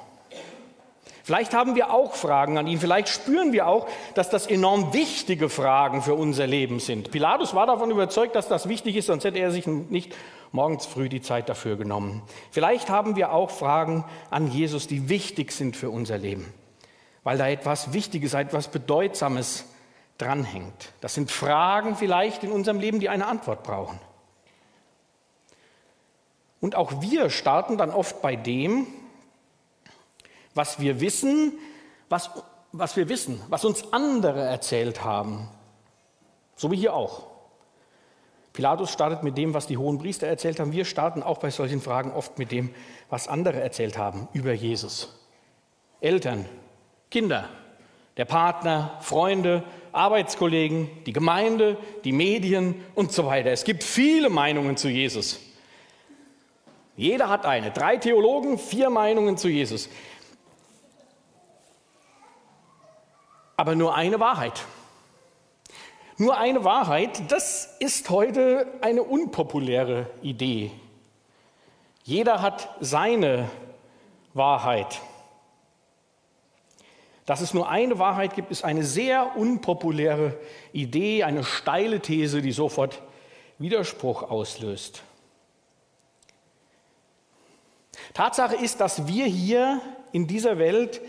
Vielleicht 1.28 1.54
haben 1.54 1.76
wir 1.76 1.94
auch 1.94 2.16
Fragen 2.16 2.58
an 2.58 2.68
ihn, 2.68 2.80
vielleicht 2.80 3.10
spüren 3.10 3.52
wir 3.52 3.68
auch, 3.68 3.90
dass 4.14 4.30
das 4.30 4.48
enorm 4.48 4.94
wichtige 4.94 5.50
Fragen 5.50 6.02
für 6.02 6.14
unser 6.14 6.48
Leben 6.48 6.80
sind. 6.80 7.12
Pilatus 7.12 7.54
war 7.54 7.66
davon 7.66 7.92
überzeugt, 7.92 8.34
dass 8.34 8.48
das 8.48 8.70
wichtig 8.70 8.96
ist, 8.96 9.08
sonst 9.08 9.26
hätte 9.26 9.40
er 9.40 9.52
sich 9.52 9.68
nicht 9.68 10.16
morgens 10.54 10.86
früh 10.86 11.10
die 11.10 11.22
Zeit 11.22 11.50
dafür 11.50 11.76
genommen. 11.76 12.22
Vielleicht 12.52 12.90
haben 12.90 13.18
wir 13.18 13.34
auch 13.34 13.50
Fragen 13.50 14.06
an 14.30 14.50
Jesus, 14.50 14.88
die 14.88 15.10
wichtig 15.10 15.52
sind 15.52 15.76
für 15.76 15.90
unser 15.90 16.18
Leben, 16.18 16.54
weil 17.26 17.38
da 17.38 17.50
etwas 17.50 17.92
Wichtiges, 17.92 18.34
etwas 18.34 18.70
Bedeutsames 18.70 19.66
dranhängt. 20.18 20.94
Das 21.02 21.14
sind 21.14 21.30
Fragen 21.30 21.98
vielleicht 21.98 22.46
in 22.46 22.54
unserem 22.54 22.80
Leben, 22.80 23.02
die 23.02 23.10
eine 23.10 23.28
Antwort 23.28 23.64
brauchen. 23.64 24.00
Und 26.62 26.76
auch 26.76 27.02
wir 27.02 27.30
starten 27.30 27.78
dann 27.78 27.92
oft 27.92 28.22
bei 28.22 28.38
dem, 28.38 28.88
was 30.58 30.80
wir 30.80 31.00
wissen, 31.00 31.54
was, 32.10 32.30
was 32.72 32.98
wir 32.98 33.08
wissen, 33.10 33.42
was 33.50 33.64
uns 33.64 33.94
andere 33.94 34.42
erzählt 34.42 35.04
haben. 35.04 35.48
So 36.56 36.72
wie 36.72 36.78
hier 36.78 36.94
auch. 36.94 37.28
Pilatus 38.54 38.92
startet 38.92 39.22
mit 39.22 39.38
dem, 39.38 39.54
was 39.54 39.68
die 39.68 39.78
hohen 39.78 40.00
Priester 40.00 40.26
erzählt 40.26 40.60
haben. 40.60 40.72
Wir 40.72 40.84
starten 40.84 41.22
auch 41.22 41.38
bei 41.38 41.52
solchen 41.52 41.80
Fragen 41.80 42.12
oft 42.12 42.40
mit 42.40 42.52
dem, 42.52 42.74
was 43.10 43.28
andere 43.28 43.62
erzählt 43.62 44.00
haben 44.00 44.28
über 44.34 44.52
Jesus. 44.52 45.16
Eltern, 46.02 46.46
Kinder, 47.12 47.50
der 48.18 48.26
Partner, 48.26 48.98
Freunde, 49.02 49.64
Arbeitskollegen, 49.92 50.90
die 51.06 51.14
Gemeinde, 51.14 51.78
die 52.04 52.12
Medien 52.12 52.84
und 52.96 53.12
so 53.12 53.28
weiter. 53.28 53.52
Es 53.52 53.64
gibt 53.64 53.84
viele 53.84 54.30
Meinungen 54.30 54.76
zu 54.76 54.90
Jesus. 54.90 55.40
Jeder 56.96 57.30
hat 57.30 57.46
eine. 57.46 57.70
Drei 57.70 57.98
Theologen, 57.98 58.58
vier 58.58 58.90
Meinungen 58.90 59.38
zu 59.38 59.50
Jesus. 59.50 59.88
Aber 63.58 63.76
nur 63.76 63.96
eine 63.96 64.20
Wahrheit. 64.20 64.64
Nur 66.18 66.38
eine 66.38 66.64
Wahrheit, 66.64 67.32
das 67.32 67.76
ist 67.80 68.10
heute 68.10 68.68
eine 68.82 69.04
unpopuläre 69.04 70.10
Idee. 70.22 70.72
Jeder 72.04 72.42
hat 72.42 72.70
seine 72.80 73.50
Wahrheit. 74.34 75.02
Dass 77.26 77.42
es 77.42 77.54
nur 77.54 77.70
eine 77.70 78.00
Wahrheit 78.00 78.36
gibt, 78.36 78.52
ist 78.52 78.64
eine 78.64 78.84
sehr 78.84 79.36
unpopuläre 79.36 80.40
Idee, 80.72 81.24
eine 81.24 81.44
steile 81.44 82.00
These, 82.00 82.42
die 82.42 82.54
sofort 82.54 83.02
Widerspruch 83.60 84.24
auslöst. 84.24 85.04
Tatsache 88.14 88.56
ist, 88.56 88.80
dass 88.80 89.08
wir 89.08 89.26
hier 89.26 89.82
in 90.12 90.26
dieser 90.28 90.58
Welt 90.58 91.02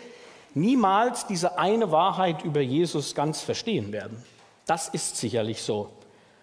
niemals 0.61 1.27
diese 1.27 1.59
eine 1.59 1.91
Wahrheit 1.91 2.45
über 2.45 2.61
Jesus 2.61 3.15
ganz 3.15 3.41
verstehen 3.41 3.93
werden. 3.93 4.23
Das 4.67 4.89
ist 4.89 5.17
sicherlich 5.17 5.63
so. 5.63 5.91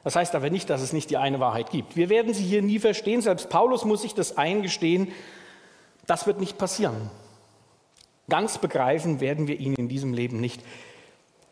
Das 0.03 0.15
heißt 0.15 0.35
aber 0.35 0.49
nicht, 0.49 0.69
dass 0.69 0.81
es 0.81 0.93
nicht 0.93 1.09
die 1.09 1.17
eine 1.17 1.39
Wahrheit 1.39 1.71
gibt. 1.71 1.95
Wir 1.95 2.09
werden 2.09 2.33
sie 2.33 2.43
hier 2.43 2.61
nie 2.61 2.79
verstehen. 2.79 3.21
Selbst 3.21 3.49
Paulus 3.49 3.85
muss 3.85 4.03
sich 4.03 4.13
das 4.13 4.37
eingestehen. 4.37 5.11
Das 6.05 6.27
wird 6.27 6.39
nicht 6.39 6.57
passieren. 6.57 7.09
Ganz 8.29 8.57
begreifen 8.57 9.19
werden 9.19 9.47
wir 9.47 9.59
ihn 9.59 9.73
in 9.75 9.87
diesem 9.87 10.13
Leben 10.13 10.39
nicht. 10.39 10.61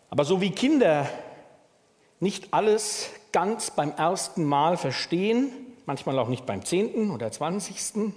Aber 0.09 0.25
so 0.25 0.41
wie 0.41 0.51
Kinder 0.51 1.07
nicht 2.19 2.53
alles 2.53 3.09
ganz 3.31 3.71
beim 3.71 3.91
ersten 3.91 4.43
Mal 4.43 4.77
verstehen, 4.77 5.51
manchmal 5.85 6.17
auch 6.19 6.27
nicht 6.27 6.45
beim 6.45 6.63
zehnten 6.63 7.11
oder 7.11 7.31
zwanzigsten, 7.31 8.15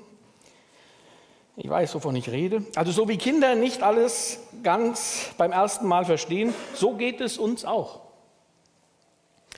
ich 1.57 1.69
weiß, 1.69 1.95
wovon 1.95 2.15
ich 2.17 2.31
rede. 2.31 2.65
Also 2.75 2.93
so 2.93 3.09
wie 3.09 3.17
Kinder 3.17 3.55
nicht 3.55 3.83
alles 3.83 4.41
ganz 4.63 5.31
beim 5.39 5.53
ersten 5.53 5.87
Mal 5.87 6.05
verstehen, 6.05 6.55
so 6.75 6.95
geht 6.95 7.21
es 7.21 7.39
uns 7.39 7.65
auch. 7.65 8.01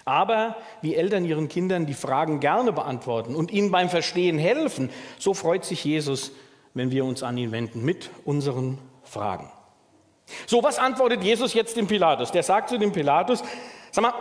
Aber 0.04 0.56
wie 0.80 0.94
Eltern 0.94 1.24
ihren 1.24 1.48
Kindern 1.48 1.84
die 1.84 1.94
Fragen 1.94 2.40
gerne 2.40 2.72
beantworten 2.72 3.34
und 3.34 3.50
ihnen 3.50 3.70
beim 3.70 3.90
Verstehen 3.90 4.38
helfen, 4.38 4.90
so 5.18 5.34
freut 5.34 5.64
sich 5.64 5.84
Jesus, 5.84 6.32
wenn 6.72 6.90
wir 6.90 7.04
uns 7.04 7.22
an 7.22 7.36
ihn 7.36 7.52
wenden 7.52 7.84
mit 7.84 8.10
unseren 8.24 8.78
Fragen. 9.02 9.50
So, 10.46 10.62
was 10.62 10.78
antwortet 10.78 11.22
Jesus 11.22 11.52
jetzt 11.52 11.76
dem 11.76 11.86
Pilatus? 11.86 12.30
Der 12.30 12.42
sagt 12.42 12.68
zu 12.68 12.78
dem 12.78 12.92
Pilatus, 12.92 13.42
sag 13.90 14.02
mal, 14.02 14.14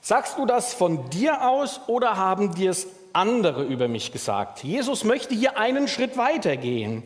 sagst 0.00 0.36
du 0.36 0.46
das 0.46 0.74
von 0.74 1.08
dir 1.10 1.46
aus 1.48 1.80
oder 1.86 2.16
haben 2.16 2.54
dir 2.54 2.70
es 2.70 2.86
andere 3.14 3.62
über 3.62 3.88
mich 3.88 4.12
gesagt. 4.12 4.64
Jesus 4.64 5.04
möchte 5.04 5.34
hier 5.34 5.58
einen 5.58 5.88
Schritt 5.88 6.16
weiter 6.16 6.56
gehen. 6.56 7.02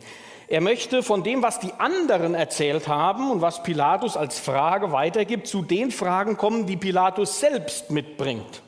Er 0.47 0.61
möchte 0.61 1.03
von 1.03 1.23
dem, 1.23 1.43
was 1.43 1.59
die 1.59 1.73
anderen 1.77 2.33
erzählt 2.33 2.87
haben 2.87 3.29
und 3.29 3.41
was 3.41 3.61
Pilatus 3.61 4.17
als 4.17 4.39
Frage 4.39 4.91
weitergibt, 4.91 5.45
zu 5.45 5.61
den 5.61 5.91
Fragen 5.91 6.37
kommen, 6.37 6.65
die 6.65 6.77
Pilatus 6.77 7.39
selbst 7.39 7.91
mitbringt. 7.91 8.63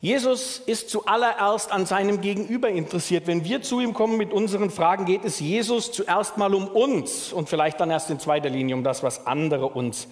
Jesus 0.00 0.58
ist 0.58 0.88
zuallererst 0.88 1.70
an 1.72 1.84
seinem 1.84 2.22
Gegenüber 2.22 2.70
interessiert. 2.70 3.26
Wenn 3.26 3.44
wir 3.44 3.60
zu 3.60 3.80
ihm 3.80 3.92
kommen 3.92 4.16
mit 4.16 4.32
unseren 4.32 4.70
Fragen, 4.70 5.04
geht 5.04 5.26
es 5.26 5.38
Jesus 5.40 5.92
zuerst 5.92 6.38
mal 6.38 6.54
um 6.54 6.66
uns 6.66 7.32
und 7.32 7.50
vielleicht 7.50 7.78
dann 7.80 7.90
erst 7.90 8.10
in 8.10 8.18
zweiter 8.18 8.48
Linie 8.48 8.74
um 8.74 8.82
das, 8.82 9.02
was 9.02 9.26
andere 9.26 9.68
uns 9.68 10.08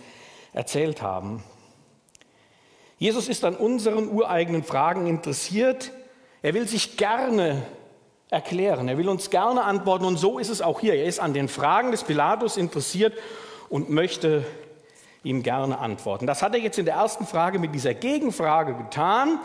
erzählt 0.52 1.00
haben. 1.00 1.42
Jesus 2.98 3.28
ist 3.28 3.44
an 3.44 3.54
unseren 3.54 4.08
ureigenen 4.08 4.64
Fragen 4.64 5.06
interessiert. 5.06 5.92
Er 6.42 6.54
will 6.54 6.66
sich 6.66 6.96
gerne 6.96 7.62
erklären. 8.28 8.88
Er 8.88 8.98
will 8.98 9.08
uns 9.08 9.30
gerne 9.30 9.62
antworten. 9.62 10.04
Und 10.04 10.16
so 10.18 10.38
ist 10.38 10.48
es 10.48 10.60
auch 10.60 10.80
hier. 10.80 10.94
Er 10.94 11.04
ist 11.04 11.20
an 11.20 11.32
den 11.32 11.48
Fragen 11.48 11.92
des 11.92 12.04
Pilatus 12.04 12.56
interessiert 12.56 13.14
und 13.68 13.88
möchte 13.88 14.44
ihm 15.22 15.42
gerne 15.42 15.78
antworten. 15.78 16.26
Das 16.26 16.42
hat 16.42 16.54
er 16.54 16.60
jetzt 16.60 16.78
in 16.78 16.86
der 16.86 16.94
ersten 16.94 17.26
Frage 17.26 17.58
mit 17.58 17.74
dieser 17.74 17.94
Gegenfrage 17.94 18.74
getan. 18.74 19.38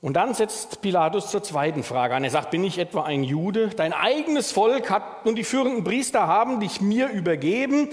Und 0.00 0.14
dann 0.14 0.32
setzt 0.32 0.80
Pilatus 0.80 1.30
zur 1.30 1.42
zweiten 1.42 1.82
Frage 1.82 2.14
an. 2.14 2.24
Er 2.24 2.30
sagt, 2.30 2.50
bin 2.50 2.64
ich 2.64 2.78
etwa 2.78 3.02
ein 3.02 3.22
Jude? 3.22 3.68
Dein 3.68 3.92
eigenes 3.92 4.50
Volk 4.52 4.88
hat 4.90 5.26
und 5.26 5.34
die 5.34 5.44
führenden 5.44 5.84
Priester 5.84 6.26
haben 6.26 6.60
dich 6.60 6.80
mir 6.80 7.08
übergeben. 7.08 7.90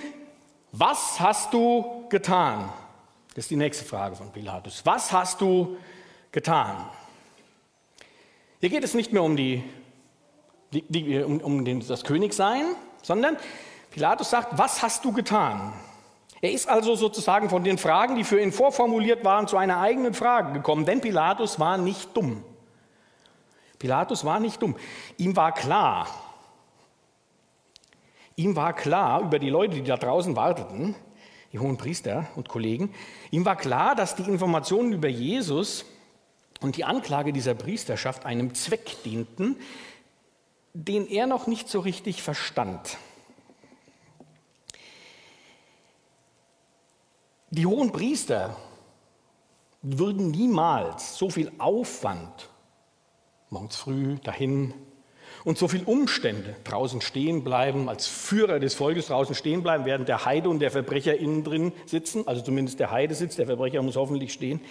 Was 0.72 1.20
hast 1.20 1.54
du 1.54 2.06
getan? 2.10 2.70
Das 3.38 3.44
ist 3.44 3.52
die 3.52 3.56
nächste 3.56 3.86
Frage 3.86 4.16
von 4.16 4.32
Pilatus. 4.32 4.82
Was 4.84 5.12
hast 5.12 5.42
du 5.42 5.78
getan? 6.32 6.90
Hier 8.60 8.70
geht 8.70 8.84
es 8.84 8.96
nicht 8.96 9.14
mehr 9.14 9.22
um, 9.22 9.38
die, 9.38 9.64
die, 10.74 10.82
die, 10.82 11.20
um, 11.20 11.40
um 11.42 11.64
den, 11.64 11.88
das 11.88 12.04
Königsein, 12.04 12.66
sondern 13.04 13.38
Pilatus 13.92 14.32
sagt, 14.32 14.58
was 14.58 14.82
hast 14.82 15.06
du 15.06 15.12
getan? 15.12 15.72
Er 16.42 16.52
ist 16.52 16.68
also 16.68 16.96
sozusagen 16.96 17.52
von 17.52 17.64
den 17.64 17.78
Fragen, 17.78 18.16
die 18.16 18.24
für 18.24 18.42
ihn 18.42 18.52
vorformuliert 18.52 19.24
waren, 19.24 19.48
zu 19.48 19.56
einer 19.56 19.82
eigenen 19.82 20.16
Frage 20.16 20.54
gekommen, 20.54 20.86
denn 20.88 21.00
Pilatus 21.00 21.60
war 21.60 21.78
nicht 21.78 22.18
dumm. 22.18 22.44
Pilatus 23.78 24.26
war 24.26 24.40
nicht 24.40 24.60
dumm. 24.64 24.76
Ihm 25.18 25.36
war 25.36 25.52
klar, 25.52 26.08
ihm 28.36 28.56
war 28.56 28.74
klar 28.74 29.22
über 29.22 29.38
die 29.38 29.52
Leute, 29.52 29.76
die 29.76 29.84
da 29.84 29.98
draußen 29.98 30.36
warteten, 30.36 30.96
die 31.58 31.64
hohen 31.64 31.78
Priester 31.78 32.28
und 32.36 32.50
Kollegen, 32.50 32.94
ihm 33.32 33.46
war 33.46 33.56
klar, 33.56 33.96
dass 33.96 34.16
die 34.16 34.24
Informationen 34.24 34.94
über 34.94 35.08
Jesus 35.08 35.86
und 36.62 36.78
die 36.78 36.86
Anklage 36.86 37.34
dieser 37.34 37.56
Priesterschaft 37.56 38.26
einem 38.26 38.54
Zweck 38.54 39.04
dienten, 39.04 39.58
den 40.74 41.08
er 41.08 41.26
noch 41.26 41.48
nicht 41.48 41.68
so 41.68 41.80
richtig 41.80 42.22
verstand. 42.22 42.98
Die 47.50 47.66
hohen 47.66 47.92
Priester 47.92 48.56
würden 49.82 50.30
niemals 50.30 51.18
so 51.18 51.30
viel 51.30 51.52
Aufwand 51.58 52.50
morgens 53.50 53.78
früh 53.78 54.18
dahin 54.24 54.74
und 55.44 55.58
so 55.58 55.68
viele 55.68 55.86
Umstände 55.86 56.56
draußen 56.64 57.02
stehen 57.02 57.44
bleiben, 57.44 57.90
als 57.90 58.08
Führer 58.08 58.60
des 58.60 58.74
Volkes 58.74 59.08
draußen 59.08 59.36
stehen 59.36 59.64
bleiben, 59.64 59.86
während 59.86 60.08
der 60.10 60.26
Heide 60.26 60.50
und 60.50 60.60
der 60.60 60.72
Verbrecher 60.72 61.18
innen 61.18 61.44
drin 61.44 61.72
sitzen, 61.86 62.28
also 62.28 62.42
zumindest 62.42 62.80
der 62.80 62.92
Heide 62.92 63.16
sitzt, 63.16 63.38
der 63.38 63.46
Verbrecher 63.46 63.82
muss 63.82 63.96
hoffentlich 63.96 64.34
stehen. 64.34 64.62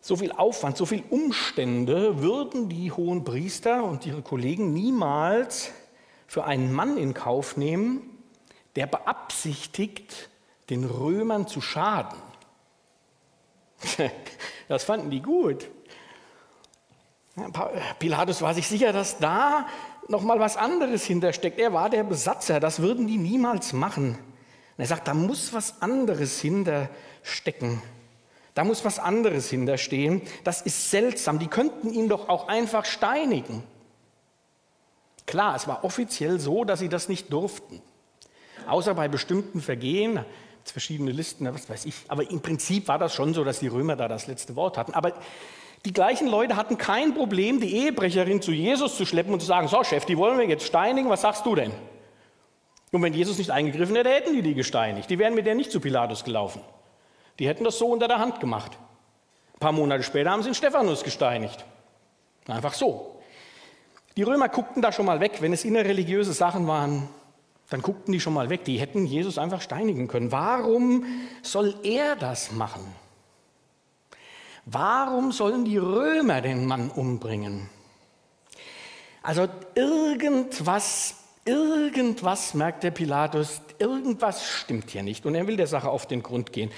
So 0.00 0.16
viel 0.16 0.32
Aufwand, 0.32 0.76
so 0.76 0.86
viele 0.86 1.02
Umstände 1.10 2.22
würden 2.22 2.68
die 2.68 2.92
hohen 2.92 3.24
Priester 3.24 3.84
und 3.84 4.06
ihre 4.06 4.22
Kollegen 4.22 4.72
niemals 4.72 5.72
für 6.26 6.44
einen 6.44 6.72
Mann 6.72 6.96
in 6.96 7.14
Kauf 7.14 7.56
nehmen, 7.56 8.02
der 8.76 8.86
beabsichtigt, 8.86 10.28
den 10.70 10.84
Römern 10.84 11.46
zu 11.46 11.60
schaden. 11.60 12.18
Das 14.68 14.84
fanden 14.84 15.08
die 15.08 15.22
gut. 15.22 15.70
Pilatus 17.98 18.42
war 18.42 18.54
sich 18.54 18.68
sicher, 18.68 18.92
dass 18.92 19.18
da 19.18 19.66
noch 20.08 20.22
mal 20.22 20.40
was 20.40 20.56
anderes 20.56 21.04
hintersteckt. 21.04 21.58
Er 21.58 21.72
war 21.72 21.90
der 21.90 22.04
Besatzer, 22.04 22.60
das 22.60 22.80
würden 22.80 23.06
die 23.06 23.18
niemals 23.18 23.72
machen. 23.72 24.10
Und 24.10 24.84
er 24.84 24.86
sagt, 24.86 25.08
da 25.08 25.14
muss 25.14 25.52
was 25.52 25.82
anderes 25.82 26.40
hinterstecken. 26.40 27.82
Da 28.54 28.64
muss 28.64 28.84
was 28.84 28.98
anderes 28.98 29.50
hinterstehen. 29.50 30.22
Das 30.44 30.62
ist 30.62 30.90
seltsam. 30.90 31.38
Die 31.38 31.46
könnten 31.46 31.92
ihn 31.92 32.08
doch 32.08 32.28
auch 32.28 32.48
einfach 32.48 32.84
steinigen. 32.84 33.62
Klar, 35.26 35.56
es 35.56 35.68
war 35.68 35.84
offiziell 35.84 36.40
so, 36.40 36.64
dass 36.64 36.80
sie 36.80 36.88
das 36.88 37.08
nicht 37.08 37.32
durften. 37.32 37.82
Außer 38.66 38.94
bei 38.94 39.08
bestimmten 39.08 39.60
Vergehen, 39.60 40.24
verschiedene 40.72 41.12
Listen, 41.12 41.52
was 41.52 41.68
weiß 41.68 41.84
ich. 41.86 41.94
Aber 42.08 42.30
im 42.30 42.40
Prinzip 42.40 42.88
war 42.88 42.98
das 42.98 43.14
schon 43.14 43.34
so, 43.34 43.44
dass 43.44 43.60
die 43.60 43.68
Römer 43.68 43.96
da 43.96 44.08
das 44.08 44.26
letzte 44.26 44.56
Wort 44.56 44.76
hatten. 44.76 44.94
Aber 44.94 45.14
die 45.84 45.92
gleichen 45.92 46.28
Leute 46.28 46.56
hatten 46.56 46.76
kein 46.76 47.14
Problem, 47.14 47.60
die 47.60 47.76
Ehebrecherin 47.76 48.42
zu 48.42 48.52
Jesus 48.52 48.96
zu 48.96 49.06
schleppen 49.06 49.32
und 49.32 49.40
zu 49.40 49.46
sagen, 49.46 49.68
so 49.68 49.84
Chef, 49.84 50.04
die 50.04 50.18
wollen 50.18 50.38
wir 50.38 50.46
jetzt 50.46 50.66
steinigen, 50.66 51.08
was 51.08 51.22
sagst 51.22 51.46
du 51.46 51.54
denn? 51.54 51.72
Und 52.90 53.02
wenn 53.02 53.12
Jesus 53.12 53.38
nicht 53.38 53.50
eingegriffen 53.50 53.94
hätte, 53.96 54.10
hätten 54.10 54.34
die 54.34 54.42
die 54.42 54.54
gesteinigt. 54.54 55.10
Die 55.10 55.18
wären 55.18 55.34
mit 55.34 55.46
der 55.46 55.54
nicht 55.54 55.70
zu 55.70 55.80
Pilatus 55.80 56.24
gelaufen. 56.24 56.62
Die 57.38 57.46
hätten 57.46 57.64
das 57.64 57.78
so 57.78 57.86
unter 57.86 58.08
der 58.08 58.18
Hand 58.18 58.40
gemacht. 58.40 58.72
Ein 59.54 59.60
paar 59.60 59.72
Monate 59.72 60.02
später 60.02 60.30
haben 60.30 60.42
sie 60.42 60.48
den 60.50 60.54
Stephanus 60.54 61.04
gesteinigt. 61.04 61.64
Einfach 62.46 62.72
so. 62.72 63.20
Die 64.16 64.22
Römer 64.22 64.48
guckten 64.48 64.82
da 64.82 64.90
schon 64.90 65.06
mal 65.06 65.20
weg, 65.20 65.40
wenn 65.40 65.52
es 65.52 65.64
innerreligiöse 65.64 66.32
Sachen 66.32 66.66
waren, 66.66 67.08
dann 67.70 67.82
guckten 67.82 68.12
die 68.12 68.20
schon 68.20 68.32
mal 68.32 68.50
weg. 68.50 68.64
Die 68.64 68.78
hätten 68.78 69.06
Jesus 69.06 69.38
einfach 69.38 69.60
steinigen 69.60 70.08
können. 70.08 70.32
Warum 70.32 71.04
soll 71.42 71.74
er 71.82 72.16
das 72.16 72.50
machen? 72.50 72.80
Warum 74.70 75.32
sollen 75.32 75.64
die 75.64 75.78
Römer 75.78 76.42
den 76.42 76.66
Mann 76.66 76.90
umbringen? 76.90 77.70
Also 79.22 79.48
irgendwas, 79.74 81.14
irgendwas 81.46 82.52
merkt 82.52 82.82
der 82.82 82.90
Pilatus, 82.90 83.62
irgendwas 83.78 84.46
stimmt 84.46 84.90
hier 84.90 85.02
nicht 85.02 85.24
und 85.24 85.34
er 85.34 85.46
will 85.46 85.56
der 85.56 85.66
Sache 85.66 85.88
auf 85.88 86.06
den 86.06 86.22
Grund 86.22 86.52
gehen. 86.52 86.70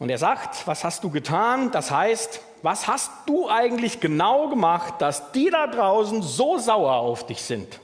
Und 0.00 0.10
er 0.10 0.18
sagt, 0.18 0.66
was 0.66 0.82
hast 0.82 1.04
du 1.04 1.10
getan? 1.10 1.70
Das 1.70 1.92
heißt, 1.92 2.40
was 2.62 2.88
hast 2.88 3.12
du 3.26 3.48
eigentlich 3.48 4.00
genau 4.00 4.48
gemacht, 4.48 4.94
dass 4.98 5.30
die 5.30 5.48
da 5.48 5.68
draußen 5.68 6.22
so 6.22 6.58
sauer 6.58 6.94
auf 6.94 7.24
dich 7.24 7.40
sind? 7.40 7.80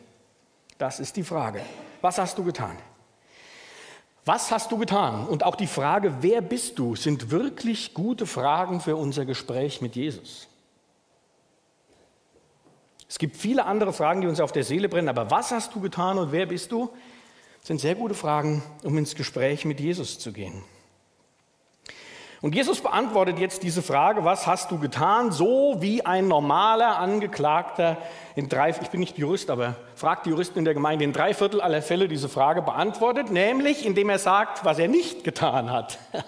Das 0.78 0.98
ist 0.98 1.16
die 1.16 1.22
Frage. 1.22 1.60
Was 2.00 2.18
hast 2.18 2.36
du 2.38 2.42
getan? 2.42 2.76
Was 4.24 4.52
hast 4.52 4.70
du 4.70 4.78
getan? 4.78 5.26
Und 5.26 5.44
auch 5.44 5.56
die 5.56 5.66
Frage, 5.66 6.14
wer 6.20 6.40
bist 6.40 6.78
du, 6.78 6.94
sind 6.94 7.30
wirklich 7.30 7.92
gute 7.92 8.26
Fragen 8.26 8.80
für 8.80 8.94
unser 8.94 9.24
Gespräch 9.24 9.80
mit 9.80 9.96
Jesus. 9.96 10.48
Es 13.08 13.18
gibt 13.18 13.36
viele 13.36 13.66
andere 13.66 13.92
Fragen, 13.92 14.20
die 14.20 14.28
uns 14.28 14.40
auf 14.40 14.52
der 14.52 14.64
Seele 14.64 14.88
brennen, 14.88 15.08
aber 15.08 15.30
was 15.30 15.50
hast 15.50 15.74
du 15.74 15.80
getan 15.80 16.18
und 16.18 16.32
wer 16.32 16.46
bist 16.46 16.72
du, 16.72 16.90
sind 17.62 17.80
sehr 17.80 17.94
gute 17.94 18.14
Fragen, 18.14 18.62
um 18.84 18.96
ins 18.96 19.14
Gespräch 19.14 19.64
mit 19.64 19.80
Jesus 19.80 20.18
zu 20.18 20.32
gehen. 20.32 20.62
Und 22.42 22.56
Jesus 22.56 22.80
beantwortet 22.80 23.38
jetzt 23.38 23.62
diese 23.62 23.82
Frage, 23.82 24.24
was 24.24 24.48
hast 24.48 24.72
du 24.72 24.78
getan, 24.80 25.30
so 25.30 25.76
wie 25.78 26.04
ein 26.04 26.26
normaler 26.26 26.98
Angeklagter 26.98 27.98
in 28.34 28.48
drei, 28.48 28.70
ich 28.70 28.90
bin 28.90 28.98
nicht 28.98 29.16
Jurist, 29.16 29.48
aber 29.48 29.76
fragt 29.94 30.26
die 30.26 30.30
Juristen 30.30 30.58
in 30.58 30.64
der 30.64 30.74
Gemeinde 30.74 31.04
in 31.04 31.12
drei 31.12 31.34
Viertel 31.34 31.60
aller 31.60 31.82
Fälle 31.82 32.08
diese 32.08 32.28
Frage 32.28 32.60
beantwortet, 32.60 33.30
nämlich 33.30 33.86
indem 33.86 34.10
er 34.10 34.18
sagt, 34.18 34.64
was 34.64 34.80
er 34.80 34.88
nicht 34.88 35.24
getan 35.24 35.70
hat. 35.70 35.98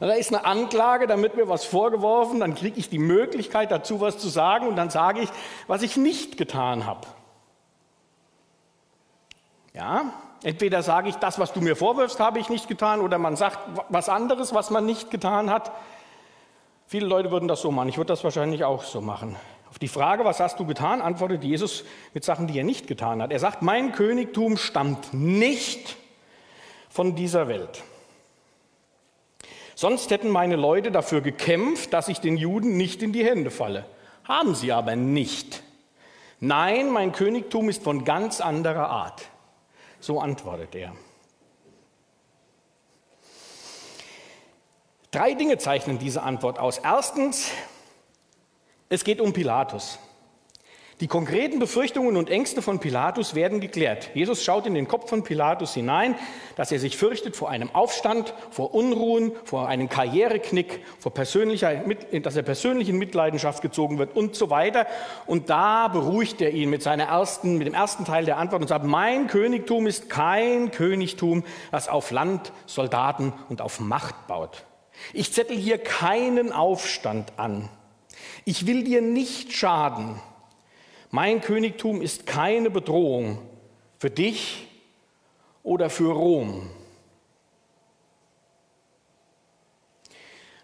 Da 0.00 0.10
ist 0.10 0.34
eine 0.34 0.44
Anklage, 0.44 1.06
dann 1.06 1.22
wird 1.22 1.36
mir 1.36 1.48
was 1.48 1.64
vorgeworfen, 1.64 2.40
dann 2.40 2.56
kriege 2.56 2.78
ich 2.78 2.90
die 2.90 2.98
Möglichkeit 2.98 3.70
dazu 3.70 4.00
was 4.00 4.18
zu 4.18 4.28
sagen 4.28 4.66
und 4.66 4.74
dann 4.74 4.90
sage 4.90 5.20
ich, 5.20 5.30
was 5.68 5.82
ich 5.82 5.96
nicht 5.96 6.36
getan 6.36 6.84
habe. 6.84 7.06
Ja, 9.72 10.12
Entweder 10.44 10.82
sage 10.82 11.08
ich, 11.08 11.16
das, 11.16 11.38
was 11.38 11.54
du 11.54 11.62
mir 11.62 11.74
vorwirfst, 11.74 12.20
habe 12.20 12.38
ich 12.38 12.50
nicht 12.50 12.68
getan, 12.68 13.00
oder 13.00 13.16
man 13.16 13.34
sagt 13.34 13.58
was 13.88 14.10
anderes, 14.10 14.52
was 14.52 14.68
man 14.68 14.84
nicht 14.84 15.10
getan 15.10 15.48
hat. 15.48 15.72
Viele 16.86 17.06
Leute 17.06 17.30
würden 17.30 17.48
das 17.48 17.62
so 17.62 17.70
machen. 17.70 17.88
Ich 17.88 17.96
würde 17.96 18.08
das 18.08 18.22
wahrscheinlich 18.24 18.62
auch 18.62 18.82
so 18.82 19.00
machen. 19.00 19.36
Auf 19.70 19.78
die 19.78 19.88
Frage, 19.88 20.26
was 20.26 20.40
hast 20.40 20.60
du 20.60 20.66
getan, 20.66 21.00
antwortet 21.00 21.42
Jesus 21.42 21.82
mit 22.12 22.24
Sachen, 22.24 22.46
die 22.46 22.58
er 22.58 22.64
nicht 22.64 22.86
getan 22.86 23.22
hat. 23.22 23.32
Er 23.32 23.40
sagt, 23.40 23.62
mein 23.62 23.92
Königtum 23.92 24.58
stammt 24.58 25.14
nicht 25.14 25.96
von 26.90 27.16
dieser 27.16 27.48
Welt. 27.48 27.82
Sonst 29.74 30.10
hätten 30.10 30.28
meine 30.28 30.56
Leute 30.56 30.92
dafür 30.92 31.22
gekämpft, 31.22 31.94
dass 31.94 32.08
ich 32.08 32.20
den 32.20 32.36
Juden 32.36 32.76
nicht 32.76 33.02
in 33.02 33.14
die 33.14 33.24
Hände 33.24 33.50
falle. 33.50 33.86
Haben 34.24 34.54
sie 34.54 34.72
aber 34.72 34.94
nicht. 34.94 35.62
Nein, 36.38 36.90
mein 36.90 37.12
Königtum 37.12 37.70
ist 37.70 37.82
von 37.82 38.04
ganz 38.04 38.42
anderer 38.42 38.90
Art. 38.90 39.30
So 40.04 40.20
antwortet 40.20 40.74
er. 40.74 40.94
Drei 45.10 45.32
Dinge 45.32 45.56
zeichnen 45.56 45.98
diese 45.98 46.22
Antwort 46.22 46.58
aus. 46.58 46.76
Erstens, 46.76 47.50
es 48.90 49.02
geht 49.02 49.18
um 49.18 49.32
Pilatus. 49.32 49.98
Die 51.00 51.08
konkreten 51.08 51.58
Befürchtungen 51.58 52.16
und 52.16 52.30
Ängste 52.30 52.62
von 52.62 52.78
Pilatus 52.78 53.34
werden 53.34 53.58
geklärt. 53.60 54.10
Jesus 54.14 54.44
schaut 54.44 54.64
in 54.64 54.74
den 54.74 54.86
Kopf 54.86 55.10
von 55.10 55.24
Pilatus 55.24 55.74
hinein, 55.74 56.14
dass 56.54 56.70
er 56.70 56.78
sich 56.78 56.96
fürchtet 56.96 57.34
vor 57.34 57.50
einem 57.50 57.74
Aufstand, 57.74 58.32
vor 58.50 58.74
Unruhen, 58.74 59.32
vor 59.44 59.66
einem 59.66 59.88
Karriereknick, 59.88 60.84
vor 61.00 61.12
persönlicher, 61.12 61.82
dass 62.22 62.36
er 62.36 62.44
persönlich 62.44 62.88
in 62.88 62.96
Mitleidenschaft 62.96 63.60
gezogen 63.60 63.98
wird 63.98 64.14
und 64.14 64.36
so 64.36 64.50
weiter. 64.50 64.86
Und 65.26 65.50
da 65.50 65.88
beruhigt 65.88 66.40
er 66.40 66.52
ihn 66.52 66.70
mit, 66.70 66.84
seiner 66.84 67.04
ersten, 67.04 67.58
mit 67.58 67.66
dem 67.66 67.74
ersten 67.74 68.04
Teil 68.04 68.24
der 68.24 68.38
Antwort 68.38 68.62
und 68.62 68.68
sagt, 68.68 68.84
mein 68.84 69.26
Königtum 69.26 69.88
ist 69.88 70.08
kein 70.08 70.70
Königtum, 70.70 71.42
das 71.72 71.88
auf 71.88 72.12
Land, 72.12 72.52
Soldaten 72.66 73.32
und 73.48 73.62
auf 73.62 73.80
Macht 73.80 74.28
baut. 74.28 74.64
Ich 75.12 75.32
zettel 75.32 75.56
hier 75.56 75.78
keinen 75.78 76.52
Aufstand 76.52 77.32
an. 77.36 77.68
Ich 78.44 78.68
will 78.68 78.84
dir 78.84 79.02
nicht 79.02 79.52
schaden. 79.52 80.20
Mein 81.14 81.40
Königtum 81.40 82.02
ist 82.02 82.26
keine 82.26 82.70
Bedrohung 82.70 83.38
für 83.98 84.10
dich 84.10 84.66
oder 85.62 85.88
für 85.88 86.12
Rom. 86.12 86.68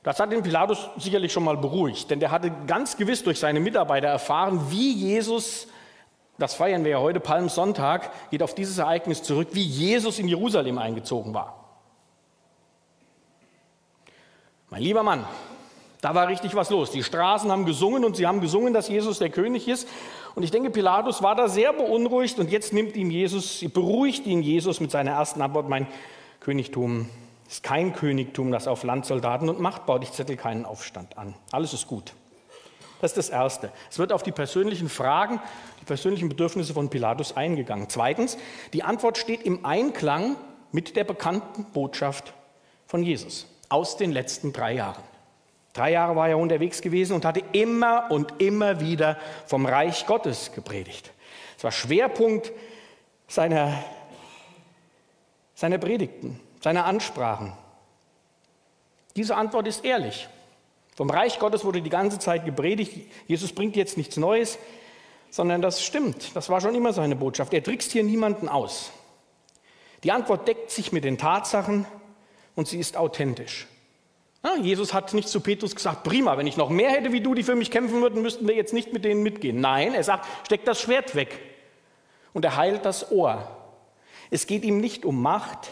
Das 0.03 0.19
hat 0.19 0.33
den 0.33 0.43
Pilatus 0.43 0.89
sicherlich 0.97 1.33
schon 1.33 1.45
mal 1.45 1.57
beruhigt, 1.57 2.11
denn 2.11 2.19
der 2.19 2.33
hatte 2.33 2.53
ganz 2.67 2.97
gewiss 2.97 3.23
durch 3.23 3.39
seine 3.39 3.61
Mitarbeiter 3.61 4.09
erfahren, 4.09 4.73
wie 4.73 4.93
Jesus, 4.93 5.69
das 6.37 6.55
feiern 6.55 6.83
wir 6.83 6.91
ja 6.91 6.99
heute, 6.99 7.21
Palmsonntag, 7.21 8.11
geht 8.33 8.43
auf 8.43 8.57
dieses 8.57 8.79
Ereignis 8.79 9.23
zurück, 9.23 9.51
wie 9.53 9.63
Jesus 9.63 10.19
in 10.19 10.27
Jerusalem 10.27 10.79
eingezogen 10.79 11.33
war. 11.33 11.79
Mein 14.69 14.83
lieber 14.83 15.05
Mann, 15.05 15.25
da 16.01 16.15
war 16.15 16.29
richtig 16.29 16.55
was 16.55 16.71
los. 16.71 16.91
Die 16.91 17.03
Straßen 17.03 17.53
haben 17.53 17.67
gesungen 17.67 18.05
und 18.05 18.17
sie 18.17 18.27
haben 18.27 18.41
gesungen, 18.41 18.73
dass 18.73 18.89
Jesus 18.89 19.19
der 19.19 19.31
König 19.31 19.69
ist. 19.69 19.87
Und 20.35 20.43
ich 20.43 20.51
denke, 20.51 20.71
Pilatus 20.71 21.23
war 21.23 21.35
da 21.35 21.49
sehr 21.49 21.73
beunruhigt 21.73 22.39
und 22.39 22.51
jetzt 22.51 22.73
nimmt 22.73 22.97
ihm 22.97 23.11
Jesus, 23.11 23.65
beruhigt 23.73 24.27
ihn 24.27 24.43
Jesus 24.43 24.81
mit 24.81 24.91
seiner 24.91 25.13
ersten 25.13 25.43
Antwort, 25.43 25.69
mein 25.69 25.87
Königtum 26.41 27.09
ist 27.51 27.65
kein 27.65 27.93
Königtum, 27.93 28.53
das 28.53 28.69
auf 28.69 28.85
Landsoldaten 28.85 29.49
und 29.49 29.59
Macht 29.59 29.85
baut. 29.85 30.05
Ich 30.05 30.13
zettel 30.13 30.37
keinen 30.37 30.65
Aufstand 30.65 31.19
an. 31.19 31.35
Alles 31.51 31.73
ist 31.73 31.89
gut. 31.89 32.15
Das 33.01 33.11
ist 33.11 33.17
das 33.17 33.29
Erste. 33.31 33.73
Es 33.91 33.99
wird 33.99 34.13
auf 34.13 34.23
die 34.23 34.31
persönlichen 34.31 34.89
Fragen, 34.89 35.41
die 35.81 35.85
persönlichen 35.85 36.29
Bedürfnisse 36.29 36.75
von 36.75 36.91
Pilatus 36.91 37.37
eingegangen. 37.37 37.89
Zweitens, 37.89 38.39
die 38.73 38.85
Antwort 38.85 39.19
steht 39.19 39.43
im 39.43 39.65
Einklang 39.65 40.37
mit 40.71 40.95
der 40.95 41.03
bekannten 41.03 41.65
Botschaft 41.73 42.35
von 42.87 43.03
Jesus 43.03 43.47
aus 43.69 43.97
den 43.97 44.13
letzten 44.13 44.53
drei 44.53 44.75
Jahren. 44.75 45.03
Drei 45.73 45.93
Jahre 45.93 46.17
war 46.17 46.29
er 46.29 46.39
unterwegs 46.39 46.83
gewesen 46.83 47.15
und 47.15 47.25
hatte 47.25 47.43
immer 47.53 48.11
und 48.11 48.41
immer 48.41 48.81
wieder 48.81 49.19
vom 49.47 49.67
Reich 49.67 50.07
Gottes 50.07 50.53
gepredigt. 50.53 51.13
Es 51.57 51.65
war 51.65 51.73
Schwerpunkt 51.73 52.53
seiner, 53.29 53.85
seiner 55.55 55.79
Predigten, 55.79 56.41
seiner 56.61 56.87
Ansprachen. 56.87 57.53
Diese 59.15 59.37
Antwort 59.37 59.69
ist 59.69 59.85
ehrlich. 59.85 60.29
Vom 60.97 61.11
Reich 61.11 61.39
Gottes 61.39 61.65
wurde 61.65 61.83
die 61.83 61.91
ganze 61.91 62.19
Zeit 62.19 62.45
gepredigt. 62.45 63.11
Jesus 63.27 63.53
bringt 63.53 63.77
jetzt 63.77 63.97
nichts 63.97 64.17
Neues, 64.17 64.59
sondern 65.31 65.63
das 65.63 65.85
stimmt. 65.85 66.35
Das 66.35 66.49
war 66.49 66.61
schon 66.61 66.75
immer 66.75 66.93
seine 66.93 67.17
Botschaft. 67.17 67.55
Er 67.55 67.63
trickst 67.63 67.93
hier 67.93 68.03
niemanden 68.03 68.49
aus. 68.49 68.91
Die 70.03 70.13
Antwort 70.13 70.49
deckt 70.49 70.71
sich 70.71 70.93
mit 70.93 71.05
den 71.05 71.19
Tatsachen 71.19 71.87
und 72.57 72.69
sie 72.69 72.79
ist 72.79 72.97
authentisch. 72.97 73.67
Ja, 74.43 74.57
Jesus 74.57 74.95
hat 74.95 75.13
nicht 75.13 75.29
zu 75.29 75.41
Petrus 75.41 75.75
gesagt, 75.75 76.03
prima, 76.03 76.39
wenn 76.39 76.47
ich 76.47 76.57
noch 76.57 76.71
mehr 76.71 76.91
hätte 76.91 77.13
wie 77.13 77.21
du, 77.21 77.35
die 77.35 77.43
für 77.43 77.57
mich 77.57 77.71
kämpfen 77.71 78.01
würden, 78.01 78.23
müssten 78.23 78.49
wir 78.49 78.55
jetzt 78.55 78.73
nicht 78.73 78.93
mit 78.93 79.05
denen 79.05 79.23
mitgehen. 79.23 79.61
Nein, 79.61 79.93
er 79.93 80.03
sagt, 80.03 80.27
steck 80.47 80.65
das 80.65 80.81
Schwert 80.81 81.15
weg 81.15 81.39
und 82.33 82.45
er 82.45 82.57
heilt 82.57 82.87
das 82.87 83.13
Ohr. 83.13 83.57
Es 84.31 84.47
geht 84.47 84.65
ihm 84.65 84.81
nicht 84.81 85.05
um 85.05 85.21
Macht. 85.21 85.69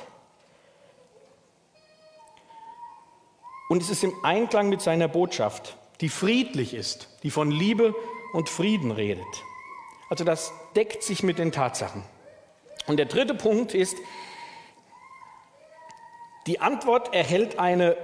Und 3.70 3.83
es 3.83 3.90
ist 3.90 4.04
im 4.04 4.12
Einklang 4.22 4.68
mit 4.68 4.83
seiner 4.83 5.09
Botschaft, 5.09 5.76
die 6.00 6.09
friedlich 6.09 6.74
ist, 6.74 7.09
die 7.22 7.31
von 7.31 7.50
Liebe 7.50 7.94
und 8.33 8.48
Frieden 8.48 8.90
redet. 8.90 9.24
Also 10.11 10.24
das 10.24 10.52
deckt 10.76 11.02
sich 11.02 11.22
mit 11.22 11.38
den 11.38 11.52
Tatsachen. 11.52 12.02
Und 12.87 12.98
der 12.98 13.07
dritte 13.07 13.35
Punkt 13.35 13.74
ist, 13.74 13.96
die 16.46 16.61
Antwort 16.61 17.14
erhält 17.14 17.59
eine 17.59 17.96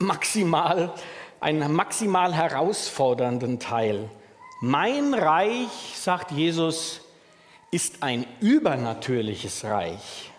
maximal, 0.00 0.94
einen 1.40 1.72
maximal 1.72 2.34
herausfordernden 2.34 3.58
Teil. 3.58 4.08
Mein 4.60 5.14
Reich, 5.14 5.68
sagt 5.96 6.30
Jesus, 6.30 7.00
ist 7.70 8.02
ein 8.02 8.26
übernatürliches 8.40 9.64
Reich. 9.64 10.30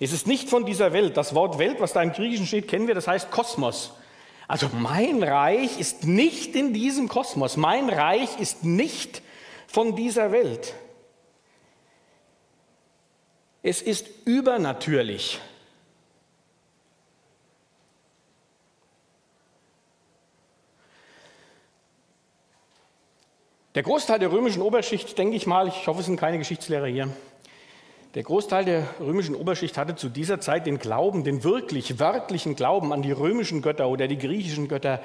Es 0.00 0.12
ist 0.12 0.26
nicht 0.26 0.48
von 0.48 0.64
dieser 0.64 0.92
Welt. 0.92 1.16
Das 1.16 1.34
Wort 1.34 1.58
Welt, 1.58 1.80
was 1.80 1.92
da 1.92 2.02
im 2.02 2.12
Griechischen 2.12 2.46
steht, 2.46 2.68
kennen 2.68 2.86
wir, 2.86 2.94
das 2.94 3.08
heißt 3.08 3.30
Kosmos. 3.30 3.92
Also 4.46 4.68
mein 4.72 5.22
Reich 5.22 5.78
ist 5.78 6.04
nicht 6.04 6.54
in 6.54 6.72
diesem 6.72 7.08
Kosmos. 7.08 7.56
Mein 7.56 7.90
Reich 7.90 8.38
ist 8.38 8.64
nicht 8.64 9.22
von 9.66 9.96
dieser 9.96 10.32
Welt. 10.32 10.74
Es 13.62 13.82
ist 13.82 14.06
übernatürlich. 14.24 15.40
Der 23.78 23.84
Großteil 23.84 24.18
der 24.18 24.32
römischen 24.32 24.60
Oberschicht, 24.60 25.16
denke 25.18 25.36
ich 25.36 25.46
mal, 25.46 25.68
ich 25.68 25.86
hoffe, 25.86 26.00
es 26.00 26.06
sind 26.06 26.18
keine 26.18 26.36
Geschichtslehrer 26.38 26.88
hier, 26.88 27.10
der 28.14 28.24
Großteil 28.24 28.64
der 28.64 28.88
römischen 28.98 29.36
Oberschicht 29.36 29.78
hatte 29.78 29.94
zu 29.94 30.08
dieser 30.08 30.40
Zeit 30.40 30.66
den 30.66 30.80
Glauben, 30.80 31.22
den 31.22 31.44
wirklich 31.44 32.00
wörtlichen 32.00 32.56
Glauben 32.56 32.92
an 32.92 33.02
die 33.02 33.12
römischen 33.12 33.62
Götter 33.62 33.88
oder 33.88 34.08
die 34.08 34.18
griechischen 34.18 34.66
Götter 34.66 35.00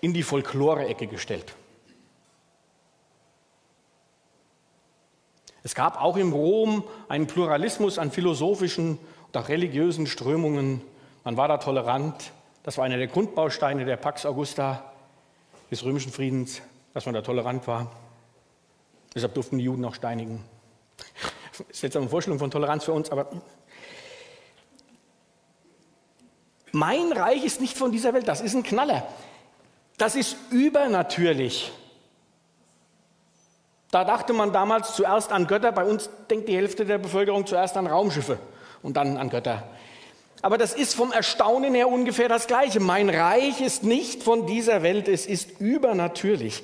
in 0.00 0.12
die 0.12 0.24
Folklore-Ecke 0.24 1.06
gestellt. 1.06 1.54
Es 5.62 5.76
gab 5.76 6.02
auch 6.02 6.16
im 6.16 6.32
Rom 6.32 6.82
einen 7.08 7.28
Pluralismus 7.28 7.96
an 7.96 8.10
philosophischen 8.10 8.98
und 9.28 9.36
auch 9.36 9.48
religiösen 9.48 10.08
Strömungen. 10.08 10.82
Man 11.22 11.36
war 11.36 11.46
da 11.46 11.58
tolerant. 11.58 12.32
Das 12.64 12.76
war 12.76 12.84
einer 12.84 12.96
der 12.96 13.06
Grundbausteine 13.06 13.84
der 13.84 13.98
Pax 13.98 14.26
Augusta 14.26 14.90
des 15.74 15.84
römischen 15.84 16.12
Friedens, 16.12 16.62
dass 16.92 17.04
man 17.06 17.14
da 17.14 17.22
tolerant 17.22 17.66
war. 17.66 17.90
Deshalb 19.12 19.34
durften 19.34 19.58
die 19.58 19.64
Juden 19.64 19.84
auch 19.84 19.94
steinigen. 19.94 20.44
Das 21.50 21.60
ist 21.68 21.82
jetzt 21.82 21.96
eine 21.96 22.08
Vorstellung 22.08 22.38
von 22.38 22.50
Toleranz 22.50 22.84
für 22.84 22.92
uns, 22.92 23.10
aber 23.10 23.28
mein 26.70 27.12
Reich 27.12 27.44
ist 27.44 27.60
nicht 27.60 27.76
von 27.76 27.90
dieser 27.90 28.14
Welt, 28.14 28.28
das 28.28 28.40
ist 28.40 28.54
ein 28.54 28.62
Knaller. 28.62 29.06
Das 29.98 30.14
ist 30.14 30.36
übernatürlich. 30.50 31.72
Da 33.90 34.04
dachte 34.04 34.32
man 34.32 34.52
damals 34.52 34.94
zuerst 34.94 35.32
an 35.32 35.46
Götter, 35.46 35.72
bei 35.72 35.84
uns 35.84 36.10
denkt 36.30 36.48
die 36.48 36.56
Hälfte 36.56 36.84
der 36.84 36.98
Bevölkerung 36.98 37.46
zuerst 37.46 37.76
an 37.76 37.86
Raumschiffe 37.86 38.38
und 38.82 38.96
dann 38.96 39.16
an 39.16 39.30
Götter. 39.30 39.62
Aber 40.44 40.58
das 40.58 40.74
ist 40.74 40.94
vom 40.94 41.10
Erstaunen 41.10 41.74
her 41.74 41.88
ungefähr 41.88 42.28
das 42.28 42.46
Gleiche. 42.46 42.78
Mein 42.78 43.08
Reich 43.08 43.62
ist 43.62 43.82
nicht 43.82 44.22
von 44.22 44.46
dieser 44.46 44.82
Welt, 44.82 45.08
es 45.08 45.24
ist 45.24 45.58
übernatürlich. 45.58 46.62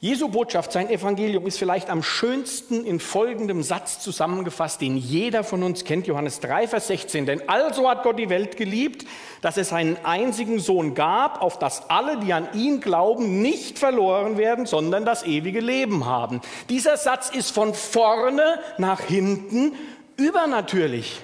Jesu 0.00 0.28
Botschaft, 0.28 0.72
sein 0.72 0.90
Evangelium 0.90 1.46
ist 1.46 1.56
vielleicht 1.56 1.90
am 1.90 2.02
schönsten 2.02 2.84
in 2.84 2.98
folgendem 2.98 3.62
Satz 3.62 4.00
zusammengefasst, 4.00 4.80
den 4.80 4.96
jeder 4.96 5.44
von 5.44 5.62
uns 5.62 5.84
kennt, 5.84 6.08
Johannes 6.08 6.40
3, 6.40 6.66
Vers 6.66 6.88
16. 6.88 7.24
Denn 7.24 7.48
also 7.48 7.88
hat 7.88 8.02
Gott 8.02 8.18
die 8.18 8.30
Welt 8.30 8.56
geliebt, 8.56 9.06
dass 9.42 9.58
es 9.58 9.72
einen 9.72 9.96
einzigen 10.02 10.58
Sohn 10.58 10.96
gab, 10.96 11.40
auf 11.40 11.60
dass 11.60 11.88
alle, 11.90 12.18
die 12.18 12.32
an 12.32 12.48
ihn 12.52 12.80
glauben, 12.80 13.40
nicht 13.42 13.78
verloren 13.78 14.38
werden, 14.38 14.66
sondern 14.66 15.04
das 15.04 15.22
ewige 15.22 15.60
Leben 15.60 16.04
haben. 16.04 16.40
Dieser 16.68 16.96
Satz 16.96 17.30
ist 17.30 17.52
von 17.52 17.74
vorne 17.74 18.58
nach 18.76 19.02
hinten 19.02 19.70
übernatürlich. 20.16 21.22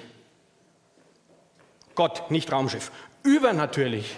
Gott, 1.95 2.31
nicht 2.31 2.51
Raumschiff. 2.51 2.91
Übernatürlich. 3.23 4.15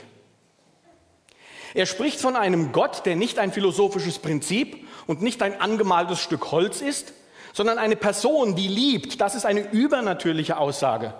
Er 1.74 1.86
spricht 1.86 2.20
von 2.20 2.36
einem 2.36 2.72
Gott, 2.72 3.06
der 3.06 3.16
nicht 3.16 3.40
ein 3.40 3.52
philosophisches 3.52 4.20
Prinzip 4.20 4.88
und 5.08 5.22
nicht 5.22 5.42
ein 5.42 5.60
angemaltes 5.60 6.20
Stück 6.20 6.52
Holz 6.52 6.82
ist, 6.82 7.14
sondern 7.52 7.78
eine 7.78 7.96
Person, 7.96 8.56
die 8.56 8.68
liebt. 8.68 9.22
Das 9.22 9.36
ist 9.36 9.46
eine 9.46 9.72
übernatürliche 9.72 10.58
Aussage. 10.58 11.14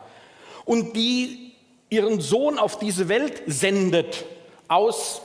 Und 0.66 0.96
die 0.96 1.54
ihren 1.90 2.22
Sohn 2.22 2.58
auf 2.58 2.80
diese 2.80 3.10
Welt 3.10 3.42
sendet. 3.46 4.26
Aus, 4.68 5.22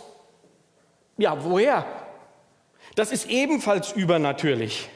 ja, 1.17 1.45
woher? 1.45 1.87
Das 2.95 3.13
ist 3.13 3.29
ebenfalls 3.29 3.93
übernatürlich 3.93 4.89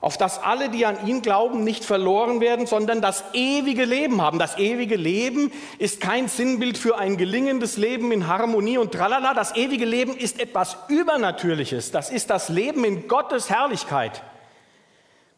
auf 0.00 0.16
dass 0.16 0.42
alle, 0.42 0.70
die 0.70 0.86
an 0.86 1.06
ihn 1.06 1.20
glauben, 1.20 1.62
nicht 1.62 1.84
verloren 1.84 2.40
werden, 2.40 2.66
sondern 2.66 3.02
das 3.02 3.22
ewige 3.34 3.84
Leben 3.84 4.22
haben. 4.22 4.38
Das 4.38 4.56
ewige 4.56 4.96
Leben 4.96 5.52
ist 5.78 6.00
kein 6.00 6.26
Sinnbild 6.26 6.78
für 6.78 6.96
ein 6.96 7.18
gelingendes 7.18 7.76
Leben 7.76 8.10
in 8.10 8.26
Harmonie 8.26 8.78
und 8.78 8.92
tralala. 8.92 9.34
Das 9.34 9.54
ewige 9.56 9.84
Leben 9.84 10.16
ist 10.16 10.40
etwas 10.40 10.78
Übernatürliches. 10.88 11.90
Das 11.90 12.10
ist 12.10 12.30
das 12.30 12.48
Leben 12.48 12.84
in 12.84 13.08
Gottes 13.08 13.50
Herrlichkeit. 13.50 14.22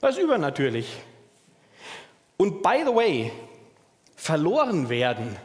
Das 0.00 0.16
ist 0.16 0.22
übernatürlich. 0.22 0.88
Und 2.36 2.62
by 2.62 2.82
the 2.86 2.94
way, 2.94 3.32
verloren 4.14 4.88
werden, 4.88 5.36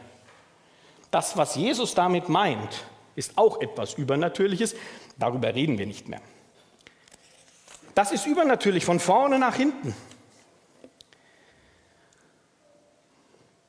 das, 1.10 1.36
was 1.36 1.56
Jesus 1.56 1.94
damit 1.94 2.28
meint, 2.28 2.84
ist 3.16 3.36
auch 3.36 3.60
etwas 3.60 3.94
Übernatürliches. 3.94 4.76
Darüber 5.18 5.52
reden 5.52 5.76
wir 5.76 5.86
nicht 5.86 6.08
mehr. 6.08 6.20
Das 7.98 8.12
ist 8.12 8.26
übernatürlich, 8.28 8.84
von 8.84 9.00
vorne 9.00 9.40
nach 9.40 9.56
hinten. 9.56 9.92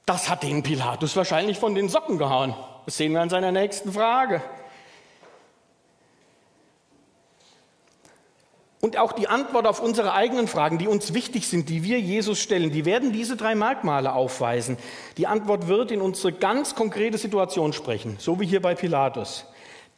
Das 0.05 0.29
hat 0.29 0.43
den 0.43 0.61
Pilatus 0.61 1.15
wahrscheinlich 1.15 1.57
von 1.57 1.73
den 1.73 1.89
Socken 1.89 2.19
gehauen. 2.19 2.53
Das 2.85 2.95
sehen 2.95 3.13
wir 3.13 3.21
an 3.21 3.31
seiner 3.31 3.51
nächsten 3.51 3.91
Frage. 3.91 4.43
Und 8.81 8.97
auch 8.97 9.13
die 9.13 9.27
Antwort 9.27 9.65
auf 9.65 9.81
unsere 9.81 10.13
eigenen 10.13 10.47
Fragen, 10.47 10.77
die 10.77 10.87
uns 10.87 11.15
wichtig 11.15 11.47
sind, 11.47 11.67
die 11.67 11.81
wir 11.81 11.99
Jesus 11.99 12.39
stellen, 12.39 12.69
die 12.69 12.85
werden 12.85 13.11
diese 13.11 13.35
drei 13.35 13.55
Merkmale 13.55 14.13
aufweisen. 14.13 14.77
Die 15.17 15.25
Antwort 15.25 15.67
wird 15.67 15.89
in 15.89 16.01
unsere 16.01 16.33
ganz 16.33 16.75
konkrete 16.75 17.17
Situation 17.17 17.73
sprechen, 17.73 18.17
so 18.19 18.39
wie 18.39 18.45
hier 18.45 18.61
bei 18.61 18.75
Pilatus. 18.75 19.47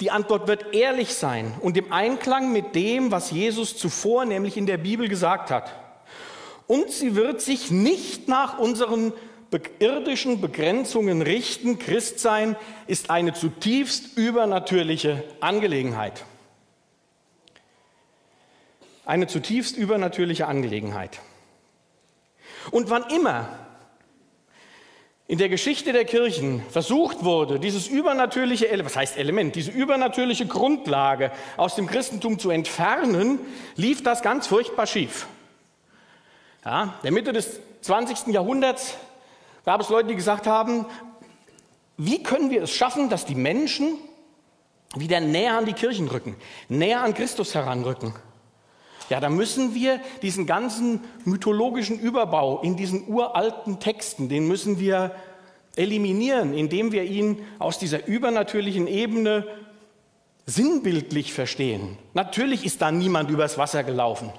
Die 0.02 0.10
Antwort 0.10 0.48
wird 0.48 0.74
ehrlich 0.74 1.14
sein 1.14 1.54
und 1.62 1.78
im 1.78 1.94
Einklang 1.94 2.52
mit 2.52 2.74
dem, 2.74 3.12
was 3.12 3.30
Jesus 3.30 3.78
zuvor 3.78 4.26
nämlich 4.26 4.58
in 4.58 4.66
der 4.66 4.78
Bibel 4.78 5.08
gesagt 5.08 5.52
hat. 5.52 5.72
Und 6.66 6.90
sie 6.90 7.16
wird 7.16 7.40
sich 7.40 7.70
nicht 7.70 8.28
nach 8.28 8.58
unseren 8.58 9.14
irdischen 9.80 10.42
Begrenzungen 10.42 11.22
richten. 11.22 11.78
Christsein 11.78 12.56
ist 12.88 13.12
eine 13.12 13.34
zutiefst 13.34 14.18
übernatürliche 14.18 15.24
Angelegenheit. 15.40 16.24
Eine 19.06 19.28
zutiefst 19.28 19.78
übernatürliche 19.78 20.48
Angelegenheit. 20.48 21.20
Und 22.72 22.90
wann 22.90 23.04
immer 23.10 23.50
in 25.32 25.38
der 25.38 25.48
Geschichte 25.48 25.94
der 25.94 26.04
Kirchen 26.04 26.62
versucht 26.72 27.24
wurde, 27.24 27.58
dieses 27.58 27.88
übernatürliche, 27.88 28.68
was 28.84 28.98
heißt 28.98 29.16
Element, 29.16 29.56
diese 29.56 29.72
übernatürliche 29.72 30.46
Grundlage 30.46 31.32
aus 31.56 31.76
dem 31.76 31.88
Christentum 31.88 32.38
zu 32.38 32.50
entfernen, 32.50 33.40
lief 33.78 34.04
das 34.04 34.24
ganz 34.24 34.48
furchtbar 34.48 34.88
schief. 34.88 35.28
Ja, 36.66 36.84
in 36.84 36.90
der 37.04 37.12
Mitte 37.14 37.32
des 37.32 37.62
20. 37.80 38.28
Jahrhunderts 38.34 38.98
gab 39.64 39.80
es 39.80 39.88
Leute, 39.88 40.10
die 40.10 40.16
gesagt 40.16 40.48
haben, 40.48 40.86
wie 41.96 42.22
können 42.24 42.50
wir 42.50 42.64
es 42.64 42.72
schaffen, 42.72 43.08
dass 43.08 43.26
die 43.26 43.36
Menschen 43.36 44.00
wieder 44.98 45.22
näher 45.22 45.58
an 45.58 45.66
die 45.66 45.72
Kirchen 45.72 46.10
rücken, 46.10 46.36
näher 46.68 47.04
an 47.04 47.14
Christus 47.14 47.56
heranrücken? 47.56 48.14
Ja, 49.12 49.20
da 49.20 49.30
müssen 49.30 49.76
wir 49.76 50.00
diesen 50.22 50.46
ganzen 50.46 51.02
mythologischen 51.26 52.00
Überbau 52.00 52.62
in 52.62 52.78
diesen 52.78 53.10
uralten 53.10 53.82
Texten, 53.82 54.30
den 54.30 54.48
müssen 54.48 54.80
wir 54.80 55.14
eliminieren, 55.76 56.54
indem 56.54 56.94
wir 56.94 57.04
ihn 57.04 57.46
aus 57.60 57.78
dieser 57.78 58.08
übernatürlichen 58.08 58.88
Ebene 58.88 59.46
sinnbildlich 60.46 61.34
verstehen. 61.34 61.98
Natürlich 62.14 62.66
ist 62.66 62.82
da 62.82 62.90
niemand 62.90 63.30
übers 63.30 63.58
Wasser 63.58 63.84
gelaufen. 63.84 64.32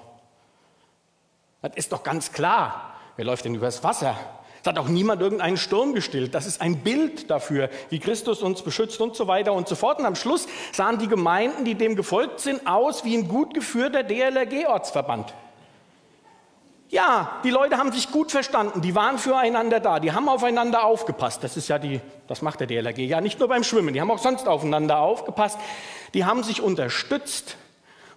Das 1.60 1.72
ist 1.74 1.92
doch 1.92 2.02
ganz 2.02 2.32
klar. 2.32 2.94
Wer 3.16 3.26
läuft 3.26 3.44
denn 3.44 3.54
übers 3.54 3.84
Wasser? 3.84 4.16
Es 4.62 4.68
hat 4.68 4.78
auch 4.78 4.86
niemand 4.86 5.20
irgendeinen 5.20 5.56
Sturm 5.56 5.92
gestillt. 5.92 6.36
Das 6.36 6.46
ist 6.46 6.60
ein 6.60 6.78
Bild 6.78 7.28
dafür, 7.30 7.68
wie 7.90 7.98
Christus 7.98 8.42
uns 8.42 8.62
beschützt 8.62 9.00
und 9.00 9.16
so 9.16 9.26
weiter 9.26 9.52
und 9.52 9.66
so 9.66 9.74
fort. 9.74 9.98
Und 9.98 10.06
am 10.06 10.14
Schluss 10.14 10.46
sahen 10.70 10.98
die 10.98 11.08
Gemeinden, 11.08 11.64
die 11.64 11.74
dem 11.74 11.96
gefolgt 11.96 12.38
sind, 12.38 12.64
aus 12.64 13.04
wie 13.04 13.16
ein 13.16 13.26
gut 13.26 13.54
geführter 13.54 14.04
DLRG-Ortsverband. 14.04 15.34
Ja, 16.90 17.40
die 17.42 17.50
Leute 17.50 17.78
haben 17.78 17.90
sich 17.90 18.12
gut 18.12 18.30
verstanden, 18.30 18.82
die 18.82 18.94
waren 18.94 19.18
füreinander 19.18 19.80
da, 19.80 19.98
die 19.98 20.12
haben 20.12 20.28
aufeinander 20.28 20.84
aufgepasst. 20.84 21.42
Das 21.42 21.56
ist 21.56 21.68
ja 21.68 21.78
die, 21.78 22.00
das 22.28 22.42
macht 22.42 22.60
der 22.60 22.66
DLRG 22.66 22.98
ja 22.98 23.22
nicht 23.22 23.40
nur 23.40 23.48
beim 23.48 23.64
Schwimmen, 23.64 23.94
die 23.94 24.00
haben 24.00 24.10
auch 24.10 24.18
sonst 24.18 24.46
aufeinander 24.46 24.98
aufgepasst. 24.98 25.58
Die 26.12 26.26
haben 26.26 26.42
sich 26.42 26.60
unterstützt, 26.60 27.56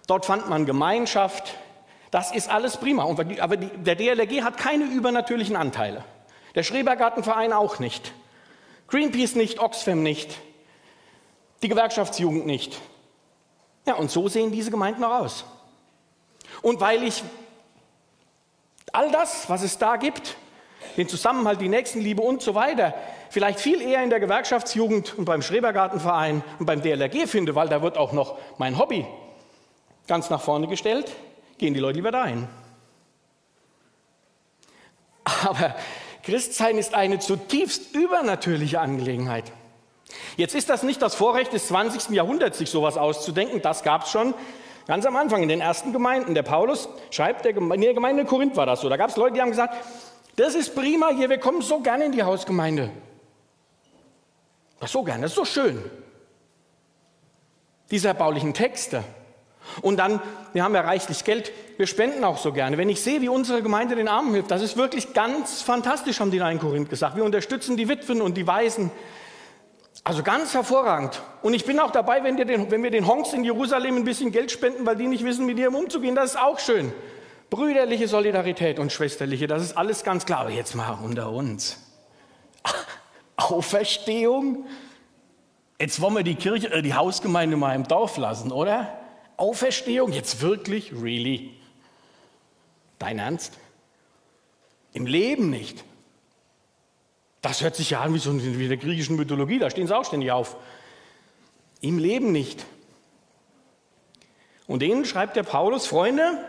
dort 0.06 0.26
fand 0.26 0.50
man 0.50 0.66
Gemeinschaft. 0.66 1.54
Das 2.10 2.32
ist 2.32 2.50
alles 2.50 2.76
prima. 2.76 3.04
Aber 3.40 3.56
der 3.56 3.96
DLRG 3.96 4.42
hat 4.42 4.58
keine 4.58 4.84
übernatürlichen 4.84 5.56
Anteile. 5.56 6.04
Der 6.56 6.64
Schrebergartenverein 6.64 7.52
auch 7.52 7.78
nicht. 7.78 8.12
Greenpeace 8.88 9.36
nicht, 9.36 9.60
Oxfam 9.60 10.02
nicht, 10.02 10.38
die 11.62 11.68
Gewerkschaftsjugend 11.68 12.46
nicht. 12.46 12.80
Ja, 13.86 13.94
und 13.94 14.10
so 14.10 14.28
sehen 14.28 14.50
diese 14.50 14.70
Gemeinden 14.70 15.04
auch 15.04 15.20
aus. 15.20 15.44
Und 16.62 16.80
weil 16.80 17.04
ich 17.04 17.22
all 18.92 19.10
das, 19.10 19.48
was 19.48 19.62
es 19.62 19.78
da 19.78 19.96
gibt, 19.96 20.36
den 20.96 21.08
Zusammenhalt, 21.08 21.60
die 21.60 21.68
Nächstenliebe 21.68 22.22
und 22.22 22.42
so 22.42 22.54
weiter, 22.54 22.94
vielleicht 23.30 23.60
viel 23.60 23.80
eher 23.82 24.02
in 24.02 24.10
der 24.10 24.20
Gewerkschaftsjugend 24.20 25.18
und 25.18 25.24
beim 25.24 25.42
Schrebergartenverein 25.42 26.42
und 26.58 26.66
beim 26.66 26.80
DLRG 26.80 27.28
finde, 27.28 27.54
weil 27.54 27.68
da 27.68 27.82
wird 27.82 27.98
auch 27.98 28.12
noch 28.12 28.38
mein 28.58 28.78
Hobby 28.78 29.06
ganz 30.06 30.30
nach 30.30 30.40
vorne 30.40 30.68
gestellt, 30.68 31.10
gehen 31.58 31.74
die 31.74 31.80
Leute 31.80 31.96
lieber 31.96 32.12
dahin. 32.12 32.48
Aber 35.24 35.74
Christsein 36.26 36.76
ist 36.76 36.92
eine 36.92 37.18
zutiefst 37.18 37.94
übernatürliche 37.94 38.80
Angelegenheit. 38.80 39.44
Jetzt 40.36 40.54
ist 40.54 40.68
das 40.68 40.82
nicht 40.82 41.00
das 41.00 41.14
Vorrecht 41.14 41.52
des 41.52 41.68
20. 41.68 42.10
Jahrhunderts, 42.10 42.58
sich 42.58 42.68
sowas 42.68 42.98
auszudenken, 42.98 43.62
das 43.62 43.82
gab 43.82 44.04
es 44.04 44.10
schon 44.10 44.34
Ganz 44.86 45.04
am 45.04 45.16
Anfang 45.16 45.42
in 45.42 45.48
den 45.48 45.60
ersten 45.60 45.92
Gemeinden. 45.92 46.34
Der 46.34 46.44
Paulus 46.44 46.88
schreibt, 47.10 47.44
der 47.44 47.52
Gemeinde, 47.52 47.74
in 47.74 47.80
der 47.82 47.94
Gemeinde 47.94 48.22
in 48.22 48.28
Korinth 48.28 48.56
war 48.56 48.66
das 48.66 48.80
so. 48.80 48.88
Da 48.88 48.96
gab 48.96 49.10
es 49.10 49.16
Leute, 49.16 49.34
die 49.34 49.40
haben 49.40 49.50
gesagt, 49.50 49.74
das 50.36 50.54
ist 50.54 50.74
prima 50.74 51.08
hier, 51.10 51.28
wir 51.28 51.38
kommen 51.38 51.60
so 51.60 51.80
gerne 51.80 52.04
in 52.04 52.12
die 52.12 52.22
Hausgemeinde. 52.22 52.90
Das 54.78 54.92
so 54.92 55.02
gerne, 55.02 55.22
das 55.22 55.32
ist 55.32 55.36
so 55.36 55.44
schön. 55.44 55.82
Diese 57.90 58.08
erbaulichen 58.08 58.54
Texte. 58.54 59.02
Und 59.82 59.98
dann, 59.98 60.20
wir 60.52 60.64
haben 60.64 60.74
ja 60.74 60.80
reichlich 60.80 61.24
Geld, 61.24 61.52
wir 61.76 61.86
spenden 61.86 62.24
auch 62.24 62.38
so 62.38 62.52
gerne. 62.52 62.78
Wenn 62.78 62.88
ich 62.88 63.00
sehe, 63.00 63.20
wie 63.20 63.28
unsere 63.28 63.62
Gemeinde 63.62 63.96
den 63.96 64.08
Armen 64.08 64.32
hilft, 64.32 64.50
das 64.50 64.62
ist 64.62 64.76
wirklich 64.76 65.12
ganz 65.12 65.62
fantastisch, 65.62 66.20
haben 66.20 66.30
die 66.30 66.38
in 66.38 66.58
Korinth 66.58 66.88
gesagt. 66.88 67.16
Wir 67.16 67.24
unterstützen 67.24 67.76
die 67.76 67.88
Witwen 67.88 68.22
und 68.22 68.36
die 68.36 68.46
Waisen. 68.46 68.90
Also 70.04 70.22
ganz 70.22 70.54
hervorragend. 70.54 71.20
Und 71.42 71.54
ich 71.54 71.64
bin 71.64 71.80
auch 71.80 71.90
dabei, 71.90 72.22
wenn, 72.22 72.36
den, 72.36 72.70
wenn, 72.70 72.82
wir 72.82 72.90
den 72.90 73.06
Honks 73.06 73.32
in 73.32 73.44
Jerusalem 73.44 73.96
ein 73.96 74.04
bisschen 74.04 74.30
Geld 74.30 74.50
spenden, 74.50 74.86
weil 74.86 74.96
die 74.96 75.08
nicht 75.08 75.24
wissen, 75.24 75.46
mit 75.46 75.58
ihrem 75.58 75.74
umzugehen. 75.74 76.14
Das 76.14 76.30
ist 76.30 76.38
auch 76.38 76.58
schön. 76.58 76.92
Brüderliche 77.50 78.08
Solidarität 78.08 78.78
und 78.78 78.92
schwesterliche, 78.92 79.46
das 79.46 79.62
ist 79.62 79.76
alles 79.76 80.04
ganz 80.04 80.26
klar. 80.26 80.40
Aber 80.40 80.50
jetzt 80.50 80.74
mal 80.74 80.98
unter 81.02 81.30
uns. 81.30 81.78
Auferstehung? 83.36 84.66
Jetzt 85.78 86.00
wollen 86.00 86.14
wir 86.14 86.22
die 86.22 86.36
Kirche, 86.36 86.72
äh, 86.72 86.82
die 86.82 86.94
Hausgemeinde 86.94 87.56
mal 87.56 87.74
im 87.74 87.86
Dorf 87.86 88.16
lassen, 88.16 88.50
oder? 88.50 88.88
Auferstehung? 89.36 90.12
Jetzt 90.12 90.40
wirklich? 90.40 90.92
Really? 90.92 91.54
Dein 92.98 93.18
Ernst? 93.18 93.58
Im 94.92 95.06
Leben 95.06 95.50
nicht. 95.50 95.84
Das 97.42 97.60
hört 97.60 97.76
sich 97.76 97.90
ja 97.90 98.00
an 98.00 98.14
wie, 98.14 98.18
so 98.18 98.30
in 98.30 98.68
der 98.68 98.76
griechischen 98.76 99.16
Mythologie, 99.16 99.58
da 99.58 99.70
stehen 99.70 99.86
sie 99.86 99.96
auch 99.96 100.04
ständig 100.04 100.32
auf. 100.32 100.56
Im 101.80 101.98
Leben 101.98 102.32
nicht. 102.32 102.64
Und 104.66 104.80
denen 104.80 105.04
schreibt 105.04 105.36
der 105.36 105.44
Paulus, 105.44 105.86
Freunde, 105.86 106.44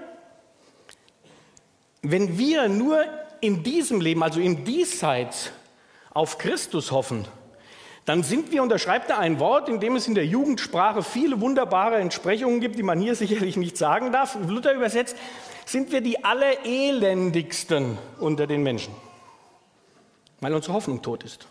wenn 2.02 2.38
wir 2.38 2.67
nur 2.69 3.06
in 3.41 3.63
diesem 3.63 4.02
Leben, 4.02 4.23
also 4.23 4.39
im 4.39 4.65
Diesseits, 4.65 5.52
auf 6.13 6.38
Christus 6.39 6.91
hoffen, 6.91 7.28
dann 8.08 8.24
sind 8.24 8.52
wir, 8.52 8.63
und 8.63 8.70
da 8.70 8.80
schreibt 8.80 9.12
er 9.12 9.20
ein 9.20 9.39
Wort, 9.39 9.70
in 9.70 9.80
dem 9.80 9.96
es 9.96 10.08
in 10.08 10.15
der 10.15 10.26
Jugendsprache 10.26 11.04
viele 11.04 11.39
wunderbare 11.39 11.98
Entsprechungen 11.98 12.60
gibt, 12.60 12.80
die 12.80 12.84
man 12.84 13.00
hier 13.00 13.13
sicherlich 13.24 13.56
nicht 13.56 13.78
sagen 13.78 14.12
darf. 14.12 14.36
Luther 14.48 14.74
übersetzt, 14.74 15.15
sind 15.67 15.91
wir 15.91 16.02
die 16.02 16.24
allerelendigsten 16.24 18.00
unter 18.20 18.48
den 18.48 18.63
Menschen 18.63 18.96
weil 20.39 20.54
unsere 20.54 20.74
Hoffnung 20.74 21.02
tot 21.02 21.24
ist. 21.24 21.48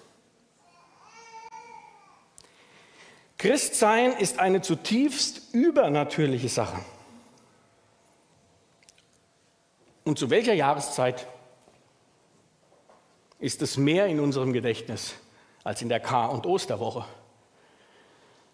Christsein 3.38 4.12
ist 4.12 4.38
eine 4.38 4.62
zutiefst 4.62 5.55
übernatürliche 5.55 6.49
Sache. 6.49 6.79
Und 10.05 10.19
zu 10.19 10.31
welcher 10.31 10.55
Jahreszeit 10.55 11.27
ist 13.38 13.61
es 13.61 13.77
mehr 13.77 14.07
in 14.07 14.21
unserem 14.21 14.53
Gedächtnis 14.53 15.14
als 15.66 15.83
in 15.83 15.88
der 15.88 15.98
Kar- 15.98 16.31
und 16.31 16.46
Osterwoche? 16.46 17.05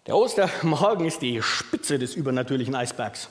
Der 0.07 0.17
Ostermorgen 0.17 1.05
ist 1.05 1.21
die 1.21 1.41
Spitze 1.43 1.99
des 1.99 2.15
übernatürlichen 2.15 2.73
Eisbergs. 2.73 3.29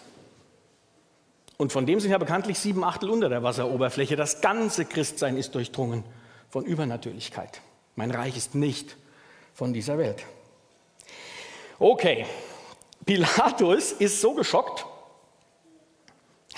Und 1.59 1.73
von 1.73 1.85
dem 1.85 1.99
sind 1.99 2.13
ja 2.13 2.19
bekanntlich 2.19 2.59
sieben 2.59 2.85
Achtel 2.85 3.11
unter 3.11 3.29
der 3.29 3.43
Wasseroberfläche. 3.43 4.15
Das 4.15 4.41
ganze 4.41 4.85
Christsein 4.85 5.37
ist 5.37 5.55
durchdrungen 5.55 6.05
von 6.49 6.65
Übernatürlichkeit. 6.65 7.61
Mein 7.97 8.13
Reich 8.13 8.37
ist 8.37 8.55
nicht 8.55 8.97
von 9.53 9.73
dieser 9.73 9.99
Welt. 9.99 10.25
Okay, 11.79 12.25
Pilatus 13.05 13.93
ist 13.93 14.21
so 14.21 14.35
geschockt, 14.35 14.87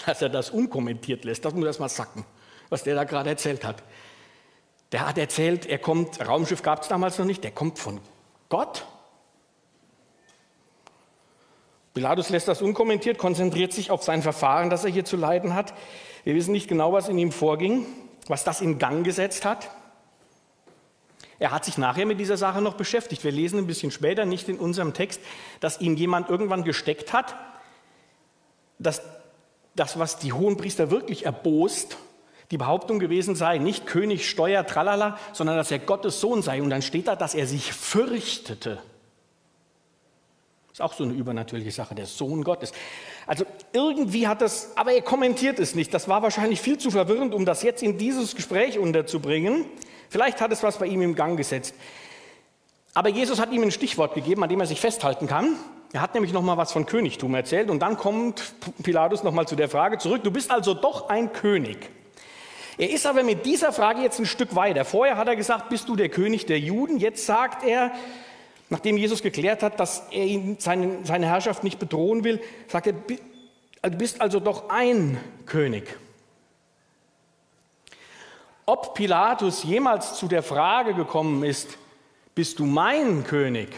dass 0.04 0.20
er 0.20 0.28
das 0.28 0.50
unkommentiert 0.50 1.24
lässt. 1.24 1.44
Das 1.44 1.54
muss 1.54 1.64
erst 1.64 1.80
mal 1.80 1.88
sacken, 1.88 2.24
was 2.68 2.84
der 2.84 2.94
da 2.94 3.04
gerade 3.04 3.30
erzählt 3.30 3.64
hat. 3.64 3.82
Der 4.94 5.08
hat 5.08 5.18
erzählt, 5.18 5.66
er 5.66 5.78
kommt, 5.78 6.24
Raumschiff 6.24 6.62
gab 6.62 6.82
es 6.82 6.88
damals 6.88 7.18
noch 7.18 7.24
nicht, 7.24 7.42
der 7.42 7.50
kommt 7.50 7.80
von 7.80 8.00
Gott. 8.48 8.86
Pilatus 11.94 12.30
lässt 12.30 12.46
das 12.46 12.62
unkommentiert, 12.62 13.18
konzentriert 13.18 13.72
sich 13.72 13.90
auf 13.90 14.04
sein 14.04 14.22
Verfahren, 14.22 14.70
das 14.70 14.84
er 14.84 14.92
hier 14.92 15.04
zu 15.04 15.16
leiden 15.16 15.52
hat. 15.52 15.74
Wir 16.22 16.36
wissen 16.36 16.52
nicht 16.52 16.68
genau, 16.68 16.92
was 16.92 17.08
in 17.08 17.18
ihm 17.18 17.32
vorging, 17.32 17.86
was 18.28 18.44
das 18.44 18.60
in 18.60 18.78
Gang 18.78 19.04
gesetzt 19.04 19.44
hat. 19.44 19.68
Er 21.40 21.50
hat 21.50 21.64
sich 21.64 21.76
nachher 21.76 22.06
mit 22.06 22.20
dieser 22.20 22.36
Sache 22.36 22.62
noch 22.62 22.74
beschäftigt. 22.74 23.24
Wir 23.24 23.32
lesen 23.32 23.58
ein 23.58 23.66
bisschen 23.66 23.90
später, 23.90 24.24
nicht 24.24 24.48
in 24.48 24.60
unserem 24.60 24.94
Text, 24.94 25.20
dass 25.58 25.80
ihm 25.80 25.96
jemand 25.96 26.30
irgendwann 26.30 26.62
gesteckt 26.62 27.12
hat, 27.12 27.34
dass 28.78 29.02
das, 29.74 29.98
was 29.98 30.20
die 30.20 30.32
Hohenpriester 30.32 30.92
wirklich 30.92 31.26
erbost, 31.26 31.96
die 32.50 32.58
Behauptung 32.58 32.98
gewesen 32.98 33.34
sei, 33.34 33.58
nicht 33.58 33.86
König, 33.86 34.28
Steuer, 34.28 34.66
tralala, 34.66 35.18
sondern 35.32 35.56
dass 35.56 35.70
er 35.70 35.78
Gottes 35.78 36.20
Sohn 36.20 36.42
sei. 36.42 36.62
Und 36.62 36.70
dann 36.70 36.82
steht 36.82 37.08
da, 37.08 37.16
dass 37.16 37.34
er 37.34 37.46
sich 37.46 37.72
fürchtete. 37.72 38.78
Ist 40.72 40.82
auch 40.82 40.92
so 40.92 41.04
eine 41.04 41.12
übernatürliche 41.12 41.70
Sache, 41.70 41.94
der 41.94 42.06
Sohn 42.06 42.42
Gottes. 42.42 42.72
Also 43.28 43.44
irgendwie 43.72 44.26
hat 44.26 44.42
das, 44.42 44.76
aber 44.76 44.92
er 44.92 45.02
kommentiert 45.02 45.60
es 45.60 45.76
nicht. 45.76 45.94
Das 45.94 46.08
war 46.08 46.22
wahrscheinlich 46.22 46.60
viel 46.60 46.78
zu 46.78 46.90
verwirrend, 46.90 47.32
um 47.32 47.44
das 47.44 47.62
jetzt 47.62 47.82
in 47.82 47.96
dieses 47.96 48.34
Gespräch 48.34 48.78
unterzubringen. 48.78 49.66
Vielleicht 50.10 50.40
hat 50.40 50.50
es 50.50 50.64
was 50.64 50.78
bei 50.78 50.86
ihm 50.86 51.00
im 51.00 51.14
Gang 51.14 51.36
gesetzt. 51.36 51.74
Aber 52.92 53.08
Jesus 53.08 53.40
hat 53.40 53.52
ihm 53.52 53.62
ein 53.62 53.70
Stichwort 53.70 54.14
gegeben, 54.14 54.42
an 54.42 54.48
dem 54.48 54.60
er 54.60 54.66
sich 54.66 54.80
festhalten 54.80 55.26
kann. 55.28 55.56
Er 55.92 56.00
hat 56.00 56.14
nämlich 56.14 56.32
noch 56.32 56.42
mal 56.42 56.56
was 56.56 56.72
von 56.72 56.86
Königtum 56.86 57.34
erzählt 57.36 57.70
und 57.70 57.78
dann 57.78 57.96
kommt 57.96 58.54
Pilatus 58.82 59.22
noch 59.22 59.32
mal 59.32 59.46
zu 59.46 59.54
der 59.54 59.68
Frage 59.68 59.98
zurück: 59.98 60.24
Du 60.24 60.32
bist 60.32 60.50
also 60.50 60.74
doch 60.74 61.08
ein 61.08 61.32
König. 61.32 61.88
Er 62.76 62.90
ist 62.90 63.06
aber 63.06 63.22
mit 63.22 63.46
dieser 63.46 63.72
Frage 63.72 64.02
jetzt 64.02 64.18
ein 64.18 64.26
Stück 64.26 64.54
weiter. 64.54 64.84
Vorher 64.84 65.16
hat 65.16 65.28
er 65.28 65.36
gesagt: 65.36 65.68
Bist 65.68 65.88
du 65.88 65.96
der 65.96 66.08
König 66.08 66.46
der 66.46 66.58
Juden? 66.58 66.98
Jetzt 66.98 67.26
sagt 67.26 67.64
er, 67.64 67.92
nachdem 68.68 68.96
Jesus 68.96 69.22
geklärt 69.22 69.62
hat, 69.62 69.78
dass 69.78 70.08
er 70.10 70.24
ihn, 70.24 70.56
seine, 70.58 70.98
seine 71.04 71.26
Herrschaft 71.26 71.62
nicht 71.62 71.78
bedrohen 71.78 72.24
will, 72.24 72.40
sagt 72.68 72.88
er: 72.88 72.92
Du 72.92 73.96
bist 73.96 74.20
also 74.20 74.40
doch 74.40 74.70
ein 74.70 75.18
König. 75.46 75.96
Ob 78.66 78.94
Pilatus 78.94 79.62
jemals 79.62 80.14
zu 80.14 80.26
der 80.26 80.42
Frage 80.42 80.94
gekommen 80.94 81.44
ist, 81.44 81.76
bist 82.34 82.58
du 82.58 82.64
mein 82.64 83.24
König? 83.24 83.68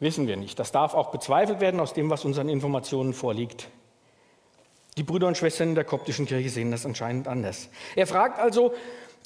Wissen 0.00 0.26
wir 0.26 0.36
nicht. 0.36 0.58
Das 0.58 0.72
darf 0.72 0.94
auch 0.94 1.10
bezweifelt 1.10 1.60
werden 1.60 1.80
aus 1.80 1.92
dem, 1.92 2.10
was 2.10 2.24
unseren 2.24 2.48
Informationen 2.48 3.12
vorliegt. 3.12 3.68
Die 4.96 5.02
Brüder 5.02 5.26
und 5.26 5.36
Schwestern 5.36 5.70
in 5.70 5.74
der 5.74 5.84
koptischen 5.84 6.26
Kirche 6.26 6.48
sehen 6.48 6.70
das 6.70 6.86
anscheinend 6.86 7.28
anders. 7.28 7.68
Er 7.94 8.06
fragt 8.06 8.38
also, 8.38 8.72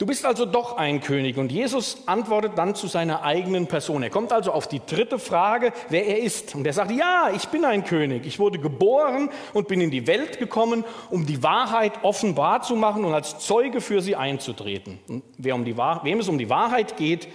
Du 0.00 0.06
bist 0.06 0.24
also 0.24 0.46
doch 0.46 0.78
ein 0.78 1.02
König. 1.02 1.36
Und 1.36 1.52
Jesus 1.52 2.04
antwortet 2.06 2.56
dann 2.56 2.74
zu 2.74 2.86
seiner 2.86 3.22
eigenen 3.22 3.66
Person. 3.66 4.02
Er 4.02 4.08
kommt 4.08 4.32
also 4.32 4.50
auf 4.50 4.66
die 4.66 4.80
dritte 4.80 5.18
Frage, 5.18 5.74
wer 5.90 6.06
er 6.06 6.20
ist. 6.20 6.54
Und 6.54 6.66
er 6.66 6.72
sagt, 6.72 6.90
ja, 6.92 7.30
ich 7.36 7.48
bin 7.48 7.66
ein 7.66 7.84
König. 7.84 8.24
Ich 8.24 8.38
wurde 8.38 8.58
geboren 8.58 9.28
und 9.52 9.68
bin 9.68 9.82
in 9.82 9.90
die 9.90 10.06
Welt 10.06 10.38
gekommen, 10.38 10.86
um 11.10 11.26
die 11.26 11.42
Wahrheit 11.42 12.02
offenbar 12.02 12.62
zu 12.62 12.76
machen 12.76 13.04
und 13.04 13.12
als 13.12 13.40
Zeuge 13.40 13.82
für 13.82 14.00
sie 14.00 14.16
einzutreten. 14.16 15.00
Und 15.06 15.22
wer 15.36 15.54
um 15.54 15.66
die 15.66 15.76
wem 15.76 16.20
es 16.20 16.28
um 16.28 16.38
die 16.38 16.48
Wahrheit 16.48 16.96
geht, 16.96 17.28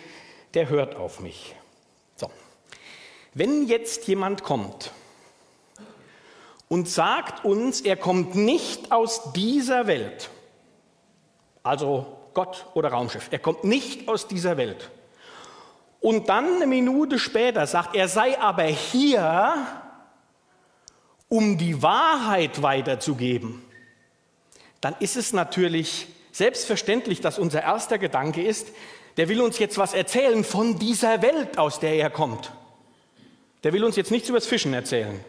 der 0.55 0.67
hört 0.67 0.95
auf 0.95 1.19
mich. 1.19 1.53
So. 2.15 2.31
Wenn 3.35 3.67
jetzt 3.67 4.07
jemand 4.07 4.41
kommt 4.41 4.91
und 6.67 6.89
sagt 6.89 7.45
uns, 7.45 7.81
er 7.81 7.95
kommt 7.95 8.35
nicht 8.35 8.91
aus 8.91 9.33
dieser 9.33 9.87
Welt. 9.87 10.29
Also 11.63 12.05
Gott 12.33 12.65
oder 12.73 12.89
Raumschiff. 12.89 13.27
Er 13.31 13.39
kommt 13.39 13.63
nicht 13.63 14.07
aus 14.07 14.27
dieser 14.27 14.57
Welt. 14.57 14.91
Und 16.01 16.29
dann 16.29 16.57
eine 16.57 16.67
Minute 16.67 17.17
später 17.17 17.65
sagt, 17.65 17.95
er 17.95 18.07
sei 18.07 18.39
aber 18.39 18.63
hier, 18.63 19.65
um 21.29 21.57
die 21.57 21.81
Wahrheit 21.81 22.61
weiterzugeben. 22.61 23.63
Dann 24.81 24.95
ist 24.99 25.15
es 25.15 25.33
natürlich 25.33 26.07
selbstverständlich, 26.31 27.21
dass 27.21 27.39
unser 27.39 27.63
erster 27.63 27.97
Gedanke 27.97 28.43
ist, 28.43 28.67
der 29.17 29.29
will 29.29 29.41
uns 29.41 29.57
jetzt 29.57 29.77
was 29.77 29.93
erzählen 29.93 30.43
von 30.43 30.77
dieser 30.77 31.21
Welt, 31.21 31.57
aus 31.57 31.79
der 31.79 31.95
er 31.95 32.09
kommt. 32.09 32.51
Der 33.63 33.73
will 33.73 33.83
uns 33.83 33.95
jetzt 33.95 34.11
nichts 34.11 34.29
über 34.29 34.37
das 34.37 34.47
Fischen 34.47 34.73
erzählen. 34.73 35.23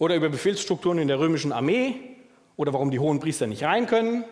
Oder 0.00 0.16
über 0.16 0.28
Befehlsstrukturen 0.28 0.98
in 0.98 1.06
der 1.06 1.20
römischen 1.20 1.52
Armee 1.52 1.94
oder 2.56 2.72
warum 2.72 2.90
die 2.90 2.98
hohen 2.98 3.20
Priester 3.20 3.46
nicht 3.46 3.62
rein 3.62 3.86
können. 3.86 4.24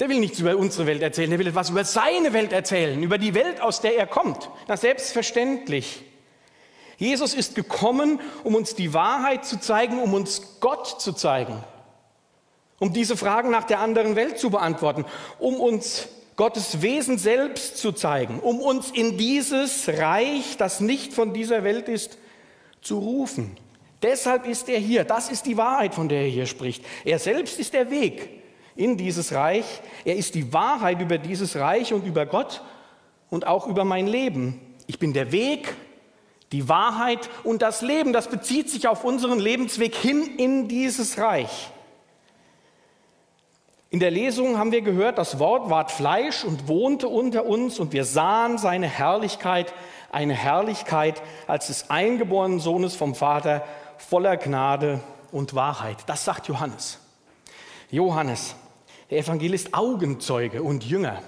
Der 0.00 0.08
will 0.08 0.20
nichts 0.20 0.40
über 0.40 0.56
unsere 0.56 0.86
Welt 0.86 1.02
erzählen, 1.02 1.28
der 1.28 1.38
will 1.38 1.48
etwas 1.48 1.68
über 1.68 1.84
seine 1.84 2.32
Welt 2.32 2.54
erzählen, 2.54 3.02
über 3.02 3.18
die 3.18 3.34
Welt, 3.34 3.60
aus 3.60 3.82
der 3.82 3.98
er 3.98 4.06
kommt. 4.06 4.48
Das 4.66 4.78
ist 4.78 4.82
selbstverständlich. 4.82 6.02
Jesus 6.96 7.34
ist 7.34 7.54
gekommen, 7.54 8.18
um 8.42 8.54
uns 8.54 8.74
die 8.74 8.94
Wahrheit 8.94 9.44
zu 9.44 9.60
zeigen, 9.60 10.00
um 10.00 10.14
uns 10.14 10.58
Gott 10.60 11.02
zu 11.02 11.12
zeigen 11.12 11.62
um 12.82 12.92
diese 12.92 13.16
Fragen 13.16 13.50
nach 13.50 13.62
der 13.62 13.78
anderen 13.78 14.16
Welt 14.16 14.40
zu 14.40 14.50
beantworten, 14.50 15.04
um 15.38 15.60
uns 15.60 16.08
Gottes 16.34 16.82
Wesen 16.82 17.16
selbst 17.16 17.76
zu 17.76 17.92
zeigen, 17.92 18.40
um 18.40 18.58
uns 18.58 18.90
in 18.90 19.16
dieses 19.16 19.86
Reich, 19.86 20.56
das 20.56 20.80
nicht 20.80 21.12
von 21.12 21.32
dieser 21.32 21.62
Welt 21.62 21.88
ist, 21.88 22.18
zu 22.80 22.98
rufen. 22.98 23.56
Deshalb 24.02 24.46
ist 24.46 24.68
er 24.68 24.78
hier. 24.78 25.04
Das 25.04 25.30
ist 25.30 25.46
die 25.46 25.56
Wahrheit, 25.56 25.94
von 25.94 26.08
der 26.08 26.22
er 26.22 26.28
hier 26.28 26.46
spricht. 26.46 26.84
Er 27.04 27.18
selbst 27.18 27.58
ist 27.58 27.72
der 27.72 27.90
Weg 27.90 28.28
in 28.74 28.96
dieses 28.96 29.32
Reich. 29.32 29.64
Er 30.04 30.16
ist 30.16 30.34
die 30.34 30.52
Wahrheit 30.52 31.00
über 31.00 31.18
dieses 31.18 31.56
Reich 31.56 31.92
und 31.92 32.04
über 32.06 32.26
Gott 32.26 32.62
und 33.30 33.46
auch 33.46 33.66
über 33.66 33.84
mein 33.84 34.06
Leben. 34.06 34.60
Ich 34.86 34.98
bin 34.98 35.12
der 35.12 35.30
Weg, 35.30 35.74
die 36.50 36.68
Wahrheit 36.68 37.30
und 37.44 37.62
das 37.62 37.82
Leben. 37.82 38.12
Das 38.12 38.28
bezieht 38.28 38.70
sich 38.70 38.88
auf 38.88 39.04
unseren 39.04 39.38
Lebensweg 39.38 39.94
hin 39.94 40.36
in 40.36 40.68
dieses 40.68 41.18
Reich. 41.18 41.70
In 43.90 44.00
der 44.00 44.10
Lesung 44.10 44.58
haben 44.58 44.72
wir 44.72 44.80
gehört, 44.80 45.18
das 45.18 45.38
Wort 45.38 45.68
ward 45.68 45.90
Fleisch 45.90 46.44
und 46.44 46.66
wohnte 46.66 47.08
unter 47.08 47.44
uns 47.44 47.78
und 47.78 47.92
wir 47.92 48.06
sahen 48.06 48.56
seine 48.56 48.86
Herrlichkeit, 48.86 49.74
eine 50.10 50.32
Herrlichkeit 50.32 51.22
als 51.46 51.66
des 51.66 51.90
eingeborenen 51.90 52.58
Sohnes 52.58 52.96
vom 52.96 53.14
Vater, 53.14 53.64
voller 54.08 54.36
Gnade 54.36 55.00
und 55.30 55.54
Wahrheit. 55.54 55.98
Das 56.06 56.24
sagt 56.24 56.48
Johannes. 56.48 56.98
Johannes, 57.90 58.54
der 59.10 59.18
Evangelist 59.18 59.74
Augenzeuge 59.74 60.62
und 60.62 60.84
Jünger. 60.84 61.22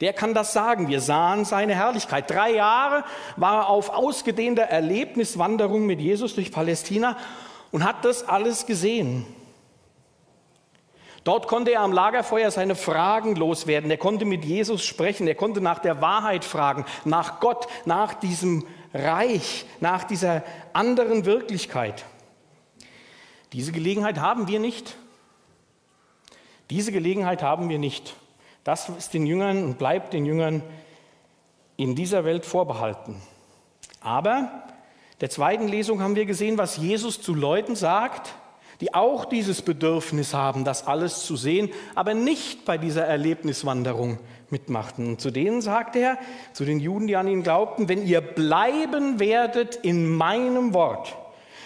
Der 0.00 0.12
kann 0.12 0.34
das 0.34 0.52
sagen. 0.52 0.88
Wir 0.88 1.00
sahen 1.00 1.44
seine 1.44 1.74
Herrlichkeit. 1.74 2.30
Drei 2.30 2.52
Jahre 2.52 3.04
war 3.36 3.62
er 3.62 3.68
auf 3.68 3.90
ausgedehnter 3.90 4.62
Erlebniswanderung 4.62 5.86
mit 5.86 6.00
Jesus 6.00 6.34
durch 6.34 6.52
Palästina 6.52 7.16
und 7.70 7.84
hat 7.84 8.04
das 8.04 8.28
alles 8.28 8.66
gesehen. 8.66 9.26
Dort 11.24 11.48
konnte 11.48 11.72
er 11.72 11.80
am 11.80 11.92
Lagerfeuer 11.92 12.50
seine 12.50 12.74
Fragen 12.74 13.36
loswerden. 13.36 13.90
Er 13.90 13.98
konnte 13.98 14.24
mit 14.24 14.44
Jesus 14.44 14.84
sprechen. 14.84 15.26
Er 15.26 15.34
konnte 15.34 15.60
nach 15.60 15.78
der 15.78 16.00
Wahrheit 16.00 16.44
fragen, 16.44 16.86
nach 17.04 17.40
Gott, 17.40 17.66
nach 17.84 18.14
diesem 18.14 18.66
Reich, 18.92 19.64
nach 19.80 20.04
dieser 20.04 20.42
anderen 20.72 21.24
Wirklichkeit. 21.24 22.04
Diese 23.52 23.72
Gelegenheit 23.72 24.18
haben 24.18 24.48
wir 24.48 24.60
nicht. 24.60 24.96
Diese 26.70 26.92
Gelegenheit 26.92 27.42
haben 27.42 27.68
wir 27.68 27.78
nicht. 27.78 28.14
Das 28.64 28.88
ist 28.88 29.14
den 29.14 29.26
Jüngern 29.26 29.64
und 29.64 29.78
bleibt 29.78 30.12
den 30.12 30.26
Jüngern 30.26 30.62
in 31.76 31.94
dieser 31.94 32.24
Welt 32.24 32.44
vorbehalten. 32.44 33.20
Aber 34.00 34.64
der 35.20 35.30
zweiten 35.30 35.68
Lesung 35.68 36.02
haben 36.02 36.14
wir 36.14 36.26
gesehen, 36.26 36.58
was 36.58 36.76
Jesus 36.76 37.20
zu 37.20 37.34
Leuten 37.34 37.76
sagt, 37.76 38.34
die 38.80 38.94
auch 38.94 39.24
dieses 39.24 39.62
Bedürfnis 39.62 40.34
haben, 40.34 40.64
das 40.64 40.86
alles 40.86 41.24
zu 41.24 41.36
sehen, 41.36 41.70
aber 41.94 42.14
nicht 42.14 42.64
bei 42.64 42.78
dieser 42.78 43.04
Erlebniswanderung 43.04 44.18
mitmachten. 44.50 45.06
Und 45.06 45.20
zu 45.20 45.30
denen 45.30 45.60
sagt 45.60 45.96
er, 45.96 46.18
zu 46.52 46.64
den 46.64 46.80
Juden, 46.80 47.06
die 47.06 47.16
an 47.16 47.28
ihn 47.28 47.42
glaubten, 47.42 47.88
wenn 47.88 48.06
ihr 48.06 48.20
bleiben 48.20 49.20
werdet 49.20 49.76
in 49.76 50.08
meinem 50.08 50.74
Wort, 50.74 51.16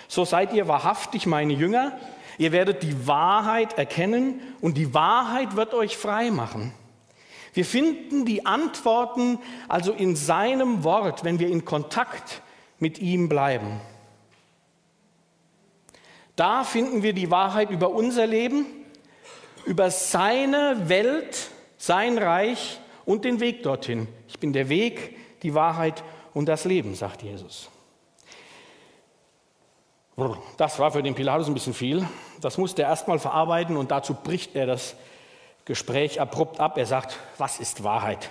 so 0.09 0.25
seid 0.25 0.53
ihr 0.53 0.69
wahrhaftig 0.69 1.27
meine 1.27 1.53
Jünger, 1.53 1.97
ihr 2.39 2.53
werdet 2.53 2.83
die 2.83 3.07
Wahrheit 3.07 3.79
erkennen 3.79 4.41
und 4.61 4.77
die 4.77 4.93
Wahrheit 4.93 5.57
wird 5.57 5.73
euch 5.73 5.97
frei 5.97 6.31
machen. 6.31 6.73
Wir 7.53 7.65
finden 7.65 8.25
die 8.25 8.45
Antworten 8.45 9.39
also 9.69 9.93
in 9.93 10.17
seinem 10.17 10.83
Wort, 10.83 11.23
wenn 11.23 11.39
wir 11.39 11.49
in 11.49 11.65
Kontakt 11.65 12.43
mit 12.81 12.99
ihm 12.99 13.29
bleiben. 13.29 13.81
Da 16.37 16.65
finden 16.65 17.03
wir 17.03 17.13
die 17.13 17.31
Wahrheit 17.31 17.71
über 17.71 17.91
unser 17.91 18.27
Leben, 18.27 18.67
über 19.67 19.91
seine 19.91 20.89
Welt, 20.89 21.51
sein 21.77 22.19
Reich 22.19 22.81
und 23.05 23.25
den 23.25 23.41
Weg 23.41 23.63
dorthin. 23.63 24.09
Ich 24.29 24.39
bin 24.39 24.53
der 24.53 24.69
Weg, 24.69 25.17
die 25.43 25.55
Wahrheit 25.55 26.03
und 26.33 26.47
das 26.47 26.65
Leben, 26.65 26.95
sagt 26.95 27.23
Jesus. 27.23 27.71
Das 30.57 30.79
war 30.79 30.93
für 30.93 31.03
den 31.03 31.15
Pilatus 31.15 31.49
ein 31.49 31.55
bisschen 31.55 31.75
viel. 31.75 32.07
Das 32.41 32.59
musste 32.59 32.83
er 32.83 32.89
erstmal 32.89 33.19
verarbeiten 33.19 33.77
und 33.77 33.91
dazu 33.91 34.15
bricht 34.15 34.55
er 34.55 34.67
das 34.67 34.95
Gespräch 35.65 36.21
abrupt 36.21 36.61
ab. 36.61 36.79
Er 36.79 36.87
sagt, 36.87 37.17
was 37.39 37.59
ist 37.59 37.83
Wahrheit? 37.83 38.31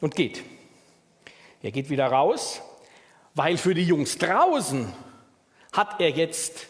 Und 0.00 0.14
geht. 0.14 0.42
Er 1.62 1.70
geht 1.70 1.90
wieder 1.90 2.06
raus, 2.06 2.62
weil 3.34 3.56
für 3.56 3.74
die 3.74 3.84
Jungs 3.84 4.18
draußen 4.18 4.92
hat 5.72 6.00
er 6.00 6.10
jetzt 6.10 6.66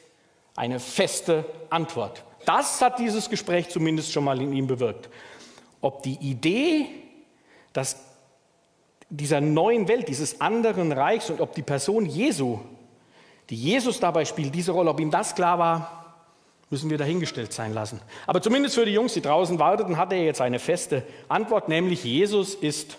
eine 0.56 0.80
feste 0.80 1.44
Antwort. 1.70 2.24
Das 2.44 2.80
hat 2.80 2.98
dieses 2.98 3.28
Gespräch 3.28 3.68
zumindest 3.68 4.12
schon 4.12 4.24
mal 4.24 4.40
in 4.40 4.52
ihm 4.52 4.66
bewirkt. 4.66 5.08
Ob 5.80 6.02
die 6.02 6.14
Idee, 6.14 6.86
dass 7.72 7.96
dieser 9.10 9.40
neuen 9.40 9.88
Welt, 9.88 10.08
dieses 10.08 10.40
anderen 10.40 10.92
Reichs 10.92 11.30
und 11.30 11.40
ob 11.40 11.54
die 11.54 11.62
Person 11.62 12.06
Jesu, 12.06 12.58
die 13.50 13.56
Jesus 13.56 14.00
dabei 14.00 14.24
spielt, 14.24 14.54
diese 14.54 14.72
Rolle, 14.72 14.90
ob 14.90 15.00
ihm 15.00 15.10
das 15.10 15.34
klar 15.34 15.58
war, 15.58 16.14
müssen 16.70 16.90
wir 16.90 16.98
dahingestellt 16.98 17.52
sein 17.52 17.74
lassen. 17.74 18.00
Aber 18.26 18.42
zumindest 18.42 18.74
für 18.74 18.84
die 18.84 18.92
Jungs, 18.92 19.14
die 19.14 19.20
draußen 19.20 19.58
warteten, 19.58 19.96
hat 19.96 20.12
er 20.12 20.24
jetzt 20.24 20.40
eine 20.40 20.58
feste 20.58 21.04
Antwort, 21.28 21.68
nämlich 21.68 22.02
Jesus 22.02 22.54
ist 22.54 22.98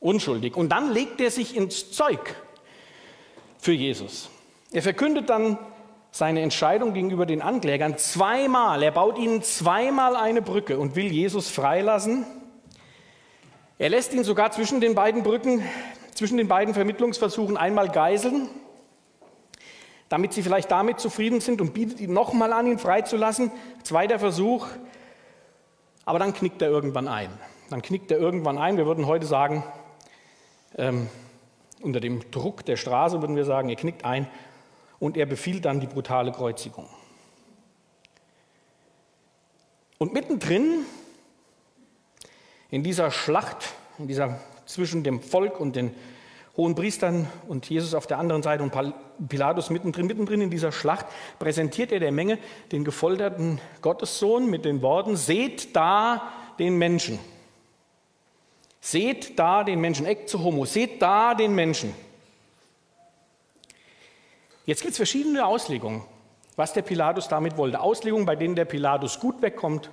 unschuldig. 0.00 0.56
Und 0.56 0.68
dann 0.70 0.92
legt 0.92 1.20
er 1.20 1.30
sich 1.30 1.56
ins 1.56 1.90
Zeug 1.90 2.34
für 3.58 3.72
Jesus. 3.72 4.28
Er 4.72 4.82
verkündet 4.82 5.30
dann 5.30 5.58
seine 6.10 6.40
Entscheidung 6.40 6.94
gegenüber 6.94 7.26
den 7.26 7.42
Anklägern 7.42 7.98
zweimal. 7.98 8.82
Er 8.82 8.90
baut 8.90 9.18
ihnen 9.18 9.42
zweimal 9.42 10.16
eine 10.16 10.42
Brücke 10.42 10.78
und 10.78 10.96
will 10.96 11.12
Jesus 11.12 11.50
freilassen. 11.50 12.26
Er 13.78 13.90
lässt 13.90 14.12
ihn 14.12 14.24
sogar 14.24 14.50
zwischen 14.50 14.80
den 14.80 14.94
beiden 14.94 15.22
Brücken, 15.22 15.62
zwischen 16.14 16.36
den 16.36 16.48
beiden 16.48 16.74
Vermittlungsversuchen 16.74 17.56
einmal 17.56 17.88
geiseln, 17.90 18.48
damit 20.08 20.32
sie 20.32 20.42
vielleicht 20.42 20.70
damit 20.70 20.98
zufrieden 20.98 21.40
sind 21.40 21.60
und 21.60 21.74
bietet 21.74 22.00
ihm 22.00 22.12
nochmal 22.12 22.52
an, 22.52 22.66
ihn 22.66 22.78
freizulassen. 22.78 23.52
Zweiter 23.84 24.18
Versuch. 24.18 24.66
Aber 26.04 26.18
dann 26.18 26.32
knickt 26.32 26.62
er 26.62 26.70
irgendwann 26.70 27.06
ein. 27.06 27.30
Dann 27.70 27.82
knickt 27.82 28.10
er 28.10 28.18
irgendwann 28.18 28.58
ein. 28.58 28.78
Wir 28.78 28.86
würden 28.86 29.06
heute 29.06 29.26
sagen, 29.26 29.62
ähm, 30.76 31.08
unter 31.82 32.00
dem 32.00 32.30
Druck 32.30 32.64
der 32.64 32.76
Straße 32.76 33.20
würden 33.20 33.36
wir 33.36 33.44
sagen, 33.44 33.68
er 33.68 33.76
knickt 33.76 34.04
ein 34.04 34.26
und 35.00 35.16
er 35.16 35.26
befiehlt 35.26 35.64
dann 35.64 35.80
die 35.80 35.86
brutale 35.86 36.32
Kreuzigung. 36.32 36.88
Und 39.98 40.12
mittendrin 40.12 40.84
in 42.70 42.82
dieser 42.82 43.10
Schlacht, 43.10 43.74
in 43.98 44.06
dieser 44.06 44.38
zwischen 44.66 45.02
dem 45.02 45.20
Volk 45.22 45.60
und 45.60 45.74
den 45.74 45.94
hohen 46.56 46.74
Priestern 46.74 47.26
und 47.46 47.68
Jesus 47.70 47.94
auf 47.94 48.06
der 48.06 48.18
anderen 48.18 48.42
Seite 48.42 48.62
und 48.62 48.72
Pilatus 49.28 49.70
mittendrin, 49.70 50.06
mittendrin 50.06 50.40
in 50.42 50.50
dieser 50.50 50.72
Schlacht, 50.72 51.06
präsentiert 51.38 51.92
er 51.92 52.00
der 52.00 52.12
Menge 52.12 52.38
den 52.72 52.84
gefolterten 52.84 53.60
Gottessohn 53.80 54.50
mit 54.50 54.64
den 54.64 54.82
Worten, 54.82 55.16
seht 55.16 55.74
da 55.74 56.32
den 56.58 56.76
Menschen. 56.76 57.18
Seht 58.80 59.38
da 59.38 59.64
den 59.64 59.80
Menschen, 59.80 60.06
ecce 60.06 60.38
homo, 60.38 60.64
seht 60.64 61.00
da 61.00 61.34
den 61.34 61.54
Menschen. 61.54 61.94
Jetzt 64.68 64.82
gibt 64.82 64.90
es 64.90 64.98
verschiedene 64.98 65.46
Auslegungen, 65.46 66.02
was 66.54 66.74
der 66.74 66.82
Pilatus 66.82 67.26
damit 67.26 67.56
wollte. 67.56 67.80
Auslegungen, 67.80 68.26
bei 68.26 68.36
denen 68.36 68.54
der 68.54 68.66
Pilatus 68.66 69.18
gut 69.18 69.40
wegkommt. 69.40 69.88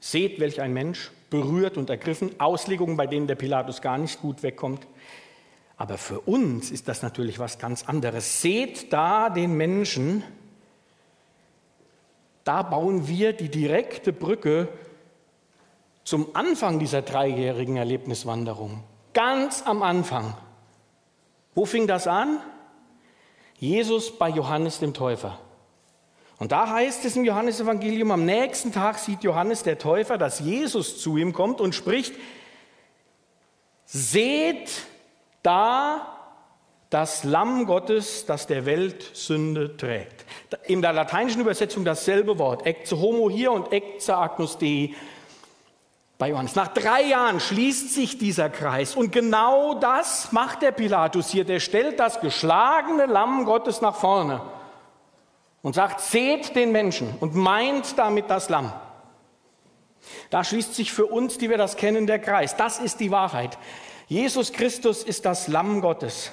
Seht, 0.00 0.40
welch 0.40 0.60
ein 0.60 0.72
Mensch, 0.72 1.12
berührt 1.30 1.76
und 1.76 1.88
ergriffen. 1.88 2.32
Auslegungen, 2.40 2.96
bei 2.96 3.06
denen 3.06 3.28
der 3.28 3.36
Pilatus 3.36 3.80
gar 3.80 3.96
nicht 3.96 4.20
gut 4.20 4.42
wegkommt. 4.42 4.88
Aber 5.76 5.98
für 5.98 6.18
uns 6.18 6.72
ist 6.72 6.88
das 6.88 7.02
natürlich 7.02 7.38
was 7.38 7.60
ganz 7.60 7.88
anderes. 7.88 8.42
Seht 8.42 8.92
da 8.92 9.30
den 9.30 9.56
Menschen, 9.56 10.24
da 12.42 12.64
bauen 12.64 13.06
wir 13.06 13.34
die 13.34 13.50
direkte 13.50 14.12
Brücke 14.12 14.66
zum 16.02 16.34
Anfang 16.34 16.80
dieser 16.80 17.02
dreijährigen 17.02 17.76
Erlebniswanderung. 17.76 18.82
Ganz 19.14 19.62
am 19.64 19.84
Anfang. 19.84 20.36
Wo 21.54 21.66
fing 21.66 21.86
das 21.86 22.08
an? 22.08 22.40
Jesus 23.60 24.10
bei 24.10 24.30
Johannes 24.30 24.78
dem 24.78 24.94
Täufer. 24.94 25.38
Und 26.38 26.52
da 26.52 26.70
heißt 26.70 27.04
es 27.04 27.16
im 27.16 27.24
Johannesevangelium, 27.24 28.10
am 28.10 28.24
nächsten 28.24 28.72
Tag 28.72 28.98
sieht 28.98 29.22
Johannes 29.22 29.62
der 29.62 29.78
Täufer, 29.78 30.16
dass 30.16 30.40
Jesus 30.40 30.98
zu 31.00 31.18
ihm 31.18 31.34
kommt 31.34 31.60
und 31.60 31.74
spricht, 31.74 32.14
seht 33.84 34.70
da 35.42 36.16
das 36.88 37.24
Lamm 37.24 37.66
Gottes, 37.66 38.24
das 38.24 38.46
der 38.46 38.64
Welt 38.64 39.10
Sünde 39.12 39.76
trägt. 39.76 40.24
In 40.64 40.80
der 40.80 40.94
lateinischen 40.94 41.42
Übersetzung 41.42 41.84
dasselbe 41.84 42.38
Wort, 42.38 42.64
ecce 42.64 42.98
homo 42.98 43.28
hier 43.28 43.52
und 43.52 43.72
ecce 43.72 44.16
agnus 44.16 44.56
dei 44.56 44.94
bei 46.20 46.28
Johannes. 46.28 46.54
Nach 46.54 46.68
drei 46.68 47.02
Jahren 47.02 47.40
schließt 47.40 47.94
sich 47.94 48.18
dieser 48.18 48.50
Kreis 48.50 48.94
und 48.94 49.10
genau 49.10 49.74
das 49.74 50.32
macht 50.32 50.60
der 50.60 50.70
Pilatus 50.70 51.30
hier. 51.30 51.44
Der 51.44 51.60
stellt 51.60 51.98
das 51.98 52.20
geschlagene 52.20 53.06
Lamm 53.06 53.46
Gottes 53.46 53.80
nach 53.80 53.96
vorne 53.96 54.42
und 55.62 55.74
sagt, 55.74 56.00
seht 56.02 56.54
den 56.54 56.72
Menschen 56.72 57.14
und 57.20 57.34
meint 57.34 57.98
damit 57.98 58.28
das 58.28 58.50
Lamm. 58.50 58.70
Da 60.28 60.44
schließt 60.44 60.74
sich 60.74 60.92
für 60.92 61.06
uns, 61.06 61.38
die 61.38 61.48
wir 61.48 61.58
das 61.58 61.76
kennen, 61.76 62.06
der 62.06 62.18
Kreis. 62.18 62.54
Das 62.54 62.78
ist 62.78 63.00
die 63.00 63.10
Wahrheit. 63.10 63.56
Jesus 64.06 64.52
Christus 64.52 65.02
ist 65.02 65.24
das 65.24 65.48
Lamm 65.48 65.80
Gottes. 65.80 66.32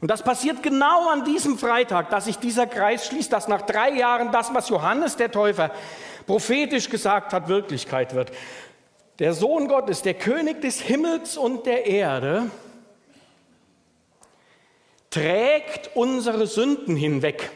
Und 0.00 0.10
das 0.10 0.22
passiert 0.22 0.62
genau 0.62 1.10
an 1.10 1.24
diesem 1.24 1.58
Freitag, 1.58 2.08
dass 2.08 2.24
sich 2.24 2.38
dieser 2.38 2.66
Kreis 2.66 3.06
schließt, 3.06 3.30
dass 3.30 3.46
nach 3.46 3.62
drei 3.62 3.90
Jahren 3.90 4.32
das, 4.32 4.54
was 4.54 4.70
Johannes 4.70 5.16
der 5.16 5.30
Täufer 5.30 5.70
prophetisch 6.26 6.88
gesagt 6.88 7.34
hat, 7.34 7.48
Wirklichkeit 7.48 8.14
wird. 8.14 8.32
Der 9.18 9.34
Sohn 9.34 9.68
Gottes, 9.68 10.02
der 10.02 10.14
König 10.14 10.62
des 10.62 10.80
Himmels 10.80 11.36
und 11.36 11.66
der 11.66 11.86
Erde, 11.86 12.50
trägt 15.10 15.90
unsere 15.94 16.46
Sünden 16.46 16.96
hinweg. 16.96 17.50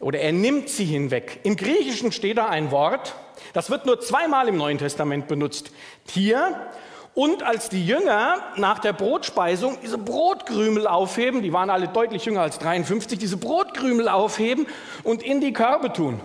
Oder 0.00 0.20
er 0.20 0.32
nimmt 0.32 0.70
sie 0.70 0.86
hinweg. 0.86 1.40
Im 1.42 1.56
Griechischen 1.56 2.10
steht 2.10 2.38
da 2.38 2.48
ein 2.48 2.70
Wort, 2.70 3.14
das 3.52 3.68
wird 3.68 3.84
nur 3.84 4.00
zweimal 4.00 4.48
im 4.48 4.56
Neuen 4.56 4.78
Testament 4.78 5.28
benutzt. 5.28 5.70
Hier 6.08 6.68
und 7.14 7.42
als 7.42 7.68
die 7.68 7.84
Jünger 7.84 8.36
nach 8.56 8.78
der 8.78 8.94
Brotspeisung 8.94 9.78
diese 9.82 9.98
Brotkrümel 9.98 10.86
aufheben, 10.86 11.42
die 11.42 11.52
waren 11.52 11.68
alle 11.68 11.88
deutlich 11.88 12.24
jünger 12.24 12.42
als 12.42 12.58
53, 12.58 13.18
diese 13.18 13.36
Brotkrümel 13.36 14.08
aufheben 14.08 14.66
und 15.02 15.22
in 15.22 15.40
die 15.40 15.52
Körbe 15.52 15.92
tun, 15.92 16.20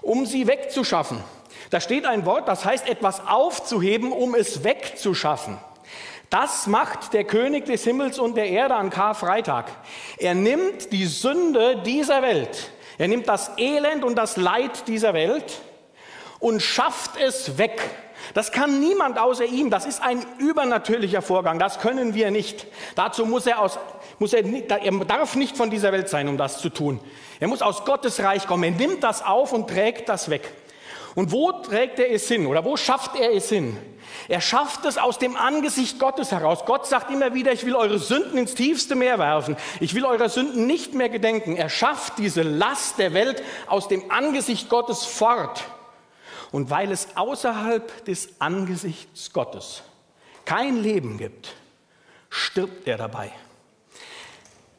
um 0.00 0.24
sie 0.24 0.46
wegzuschaffen. 0.46 1.18
Da 1.70 1.80
steht 1.80 2.06
ein 2.06 2.26
Wort, 2.26 2.48
das 2.48 2.64
heißt 2.64 2.88
etwas 2.88 3.26
aufzuheben, 3.26 4.12
um 4.12 4.34
es 4.34 4.64
wegzuschaffen. 4.64 5.58
Das 6.30 6.66
macht 6.66 7.12
der 7.12 7.24
König 7.24 7.66
des 7.66 7.84
Himmels 7.84 8.18
und 8.18 8.36
der 8.36 8.48
Erde 8.48 8.74
an 8.74 8.90
Karfreitag. 8.90 9.66
Er 10.18 10.34
nimmt 10.34 10.92
die 10.92 11.06
Sünde 11.06 11.82
dieser 11.84 12.22
Welt, 12.22 12.70
er 12.98 13.08
nimmt 13.08 13.28
das 13.28 13.52
Elend 13.56 14.04
und 14.04 14.16
das 14.16 14.36
Leid 14.36 14.88
dieser 14.88 15.14
Welt 15.14 15.60
und 16.40 16.60
schafft 16.60 17.16
es 17.20 17.58
weg 17.58 17.80
das 18.32 18.52
kann 18.52 18.80
niemand 18.80 19.18
außer 19.18 19.44
ihm. 19.44 19.68
Das 19.70 19.84
ist 19.84 20.02
ein 20.02 20.24
übernatürlicher 20.38 21.20
Vorgang. 21.20 21.58
Das 21.58 21.80
können 21.80 22.14
wir 22.14 22.30
nicht. 22.30 22.66
Dazu 22.94 23.26
muss 23.26 23.46
er 23.46 23.60
aus, 23.60 23.78
muss 24.18 24.32
er, 24.32 24.44
er 24.44 24.92
darf 25.04 25.36
nicht 25.36 25.56
von 25.56 25.68
dieser 25.68 25.92
Welt 25.92 26.08
sein, 26.08 26.28
um 26.28 26.38
das 26.38 26.58
zu 26.58 26.70
tun. 26.70 27.00
Er 27.40 27.48
muss 27.48 27.60
aus 27.60 27.84
Gottes 27.84 28.20
Reich 28.20 28.46
kommen. 28.46 28.64
Er 28.64 28.70
nimmt 28.70 29.02
das 29.02 29.22
auf 29.22 29.52
und 29.52 29.68
trägt 29.68 30.08
das 30.08 30.30
weg. 30.30 30.52
Und 31.14 31.30
wo 31.30 31.52
trägt 31.52 31.98
er 31.98 32.10
es 32.10 32.26
hin? 32.26 32.46
Oder 32.46 32.64
wo 32.64 32.76
schafft 32.76 33.16
er 33.16 33.32
es 33.32 33.48
hin? 33.48 33.76
Er 34.28 34.40
schafft 34.40 34.84
es 34.84 34.98
aus 34.98 35.18
dem 35.18 35.36
Angesicht 35.36 35.98
Gottes 35.98 36.32
heraus. 36.32 36.64
Gott 36.64 36.86
sagt 36.86 37.10
immer 37.10 37.34
wieder, 37.34 37.52
ich 37.52 37.64
will 37.64 37.76
eure 37.76 37.98
Sünden 37.98 38.38
ins 38.38 38.54
tiefste 38.54 38.94
Meer 38.94 39.18
werfen. 39.18 39.56
Ich 39.80 39.94
will 39.94 40.04
eure 40.04 40.28
Sünden 40.28 40.66
nicht 40.66 40.94
mehr 40.94 41.08
gedenken. 41.08 41.56
Er 41.56 41.68
schafft 41.68 42.18
diese 42.18 42.42
Last 42.42 42.98
der 42.98 43.12
Welt 43.14 43.42
aus 43.66 43.88
dem 43.88 44.10
Angesicht 44.10 44.68
Gottes 44.68 45.04
fort. 45.04 45.64
Und 46.50 46.70
weil 46.70 46.90
es 46.90 47.16
außerhalb 47.16 48.04
des 48.06 48.40
Angesichts 48.40 49.32
Gottes 49.32 49.82
kein 50.44 50.76
Leben 50.82 51.18
gibt, 51.18 51.54
stirbt 52.30 52.86
er 52.88 52.96
dabei. 52.96 53.30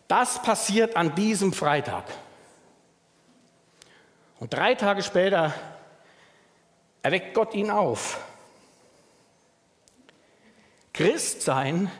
Das 0.08 0.42
passiert 0.42 0.96
an 0.96 1.16
diesem 1.16 1.54
Freitag. 1.54 2.06
Und 4.40 4.54
drei 4.54 4.76
Tage 4.76 5.02
später 5.02 5.54
erweckt 7.06 7.36
Gott 7.36 7.54
ihn 7.54 7.70
auf. 7.70 8.20
Christsein 10.92 11.92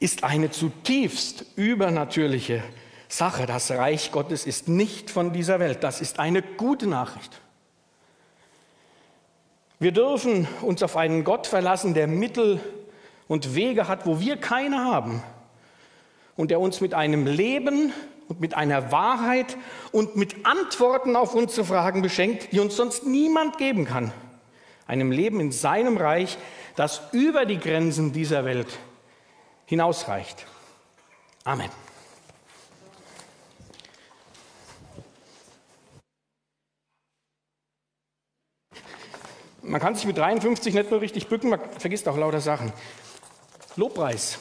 ist 0.00 0.24
eine 0.24 0.50
zutiefst 0.50 1.44
übernatürliche 1.54 2.62
Sache. 3.08 3.44
Das 3.44 3.70
Reich 3.70 4.10
Gottes 4.10 4.46
ist 4.46 4.68
nicht 4.68 5.10
von 5.10 5.34
dieser 5.34 5.60
Welt. 5.60 5.84
Das 5.84 6.00
ist 6.00 6.18
eine 6.18 6.40
gute 6.40 6.86
Nachricht. 6.86 7.42
Wir 9.78 9.92
dürfen 9.92 10.48
uns 10.62 10.82
auf 10.82 10.96
einen 10.96 11.22
Gott 11.22 11.46
verlassen, 11.46 11.92
der 11.92 12.06
Mittel 12.06 12.60
und 13.26 13.54
Wege 13.54 13.86
hat, 13.86 14.06
wo 14.06 14.18
wir 14.18 14.38
keine 14.38 14.82
haben. 14.82 15.22
Und 16.36 16.50
der 16.50 16.58
uns 16.58 16.80
mit 16.80 16.94
einem 16.94 17.26
Leben 17.26 17.92
und 18.28 18.40
mit 18.40 18.54
einer 18.54 18.92
Wahrheit 18.92 19.56
und 19.90 20.16
mit 20.16 20.46
Antworten 20.46 21.16
auf 21.16 21.34
unsere 21.34 21.66
Fragen 21.66 22.02
beschenkt, 22.02 22.52
die 22.52 22.60
uns 22.60 22.76
sonst 22.76 23.06
niemand 23.06 23.58
geben 23.58 23.84
kann. 23.84 24.12
Einem 24.86 25.10
Leben 25.10 25.40
in 25.40 25.52
seinem 25.52 25.96
Reich, 25.96 26.38
das 26.76 27.02
über 27.12 27.46
die 27.46 27.58
Grenzen 27.58 28.12
dieser 28.12 28.44
Welt 28.44 28.78
hinausreicht. 29.66 30.46
Amen. 31.44 31.70
Man 39.62 39.80
kann 39.80 39.94
sich 39.94 40.06
mit 40.06 40.16
53 40.16 40.72
nicht 40.72 40.90
nur 40.90 41.02
richtig 41.02 41.28
bücken, 41.28 41.50
man 41.50 41.60
vergisst 41.78 42.08
auch 42.08 42.16
lauter 42.16 42.40
Sachen. 42.40 42.72
Lobpreis. 43.76 44.38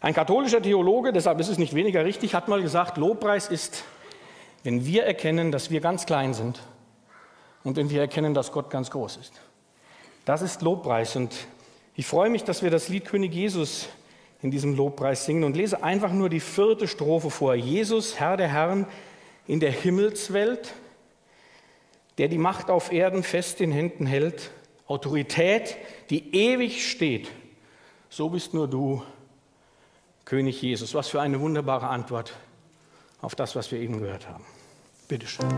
Ein 0.00 0.14
katholischer 0.14 0.62
Theologe, 0.62 1.12
deshalb 1.12 1.40
ist 1.40 1.48
es 1.48 1.58
nicht 1.58 1.74
weniger 1.74 2.04
richtig, 2.04 2.34
hat 2.34 2.48
mal 2.48 2.62
gesagt, 2.62 2.96
Lobpreis 2.98 3.48
ist, 3.48 3.84
wenn 4.62 4.84
wir 4.86 5.04
erkennen, 5.04 5.50
dass 5.50 5.70
wir 5.70 5.80
ganz 5.80 6.06
klein 6.06 6.34
sind 6.34 6.60
und 7.64 7.76
wenn 7.76 7.90
wir 7.90 8.00
erkennen, 8.00 8.34
dass 8.34 8.52
Gott 8.52 8.70
ganz 8.70 8.90
groß 8.90 9.16
ist. 9.16 9.32
Das 10.24 10.42
ist 10.42 10.62
Lobpreis 10.62 11.16
und 11.16 11.34
ich 11.96 12.06
freue 12.06 12.30
mich, 12.30 12.44
dass 12.44 12.62
wir 12.62 12.70
das 12.70 12.88
Lied 12.88 13.06
König 13.06 13.34
Jesus 13.34 13.88
in 14.40 14.50
diesem 14.50 14.76
Lobpreis 14.76 15.24
singen 15.24 15.42
und 15.42 15.56
lese 15.56 15.82
einfach 15.82 16.12
nur 16.12 16.28
die 16.28 16.40
vierte 16.40 16.86
Strophe 16.86 17.30
vor. 17.30 17.54
Jesus, 17.54 18.20
Herr 18.20 18.36
der 18.36 18.48
Herren, 18.48 18.86
in 19.46 19.58
der 19.58 19.72
Himmelswelt 19.72 20.74
der 22.18 22.28
die 22.28 22.38
Macht 22.38 22.68
auf 22.68 22.92
Erden 22.92 23.22
fest 23.22 23.60
in 23.60 23.70
Händen 23.72 24.04
hält, 24.04 24.50
Autorität, 24.86 25.76
die 26.10 26.34
ewig 26.34 26.90
steht. 26.90 27.30
So 28.10 28.28
bist 28.28 28.54
nur 28.54 28.68
du, 28.68 29.02
König 30.28 30.60
Jesus. 30.60 30.94
Was 30.94 31.08
für 31.08 31.22
eine 31.22 31.40
wunderbare 31.40 31.88
Antwort 31.88 32.34
auf 33.22 33.34
das, 33.34 33.56
was 33.56 33.72
wir 33.72 33.80
eben 33.80 33.98
gehört 33.98 34.28
haben. 34.28 34.44
Bitteschön. 35.08 35.48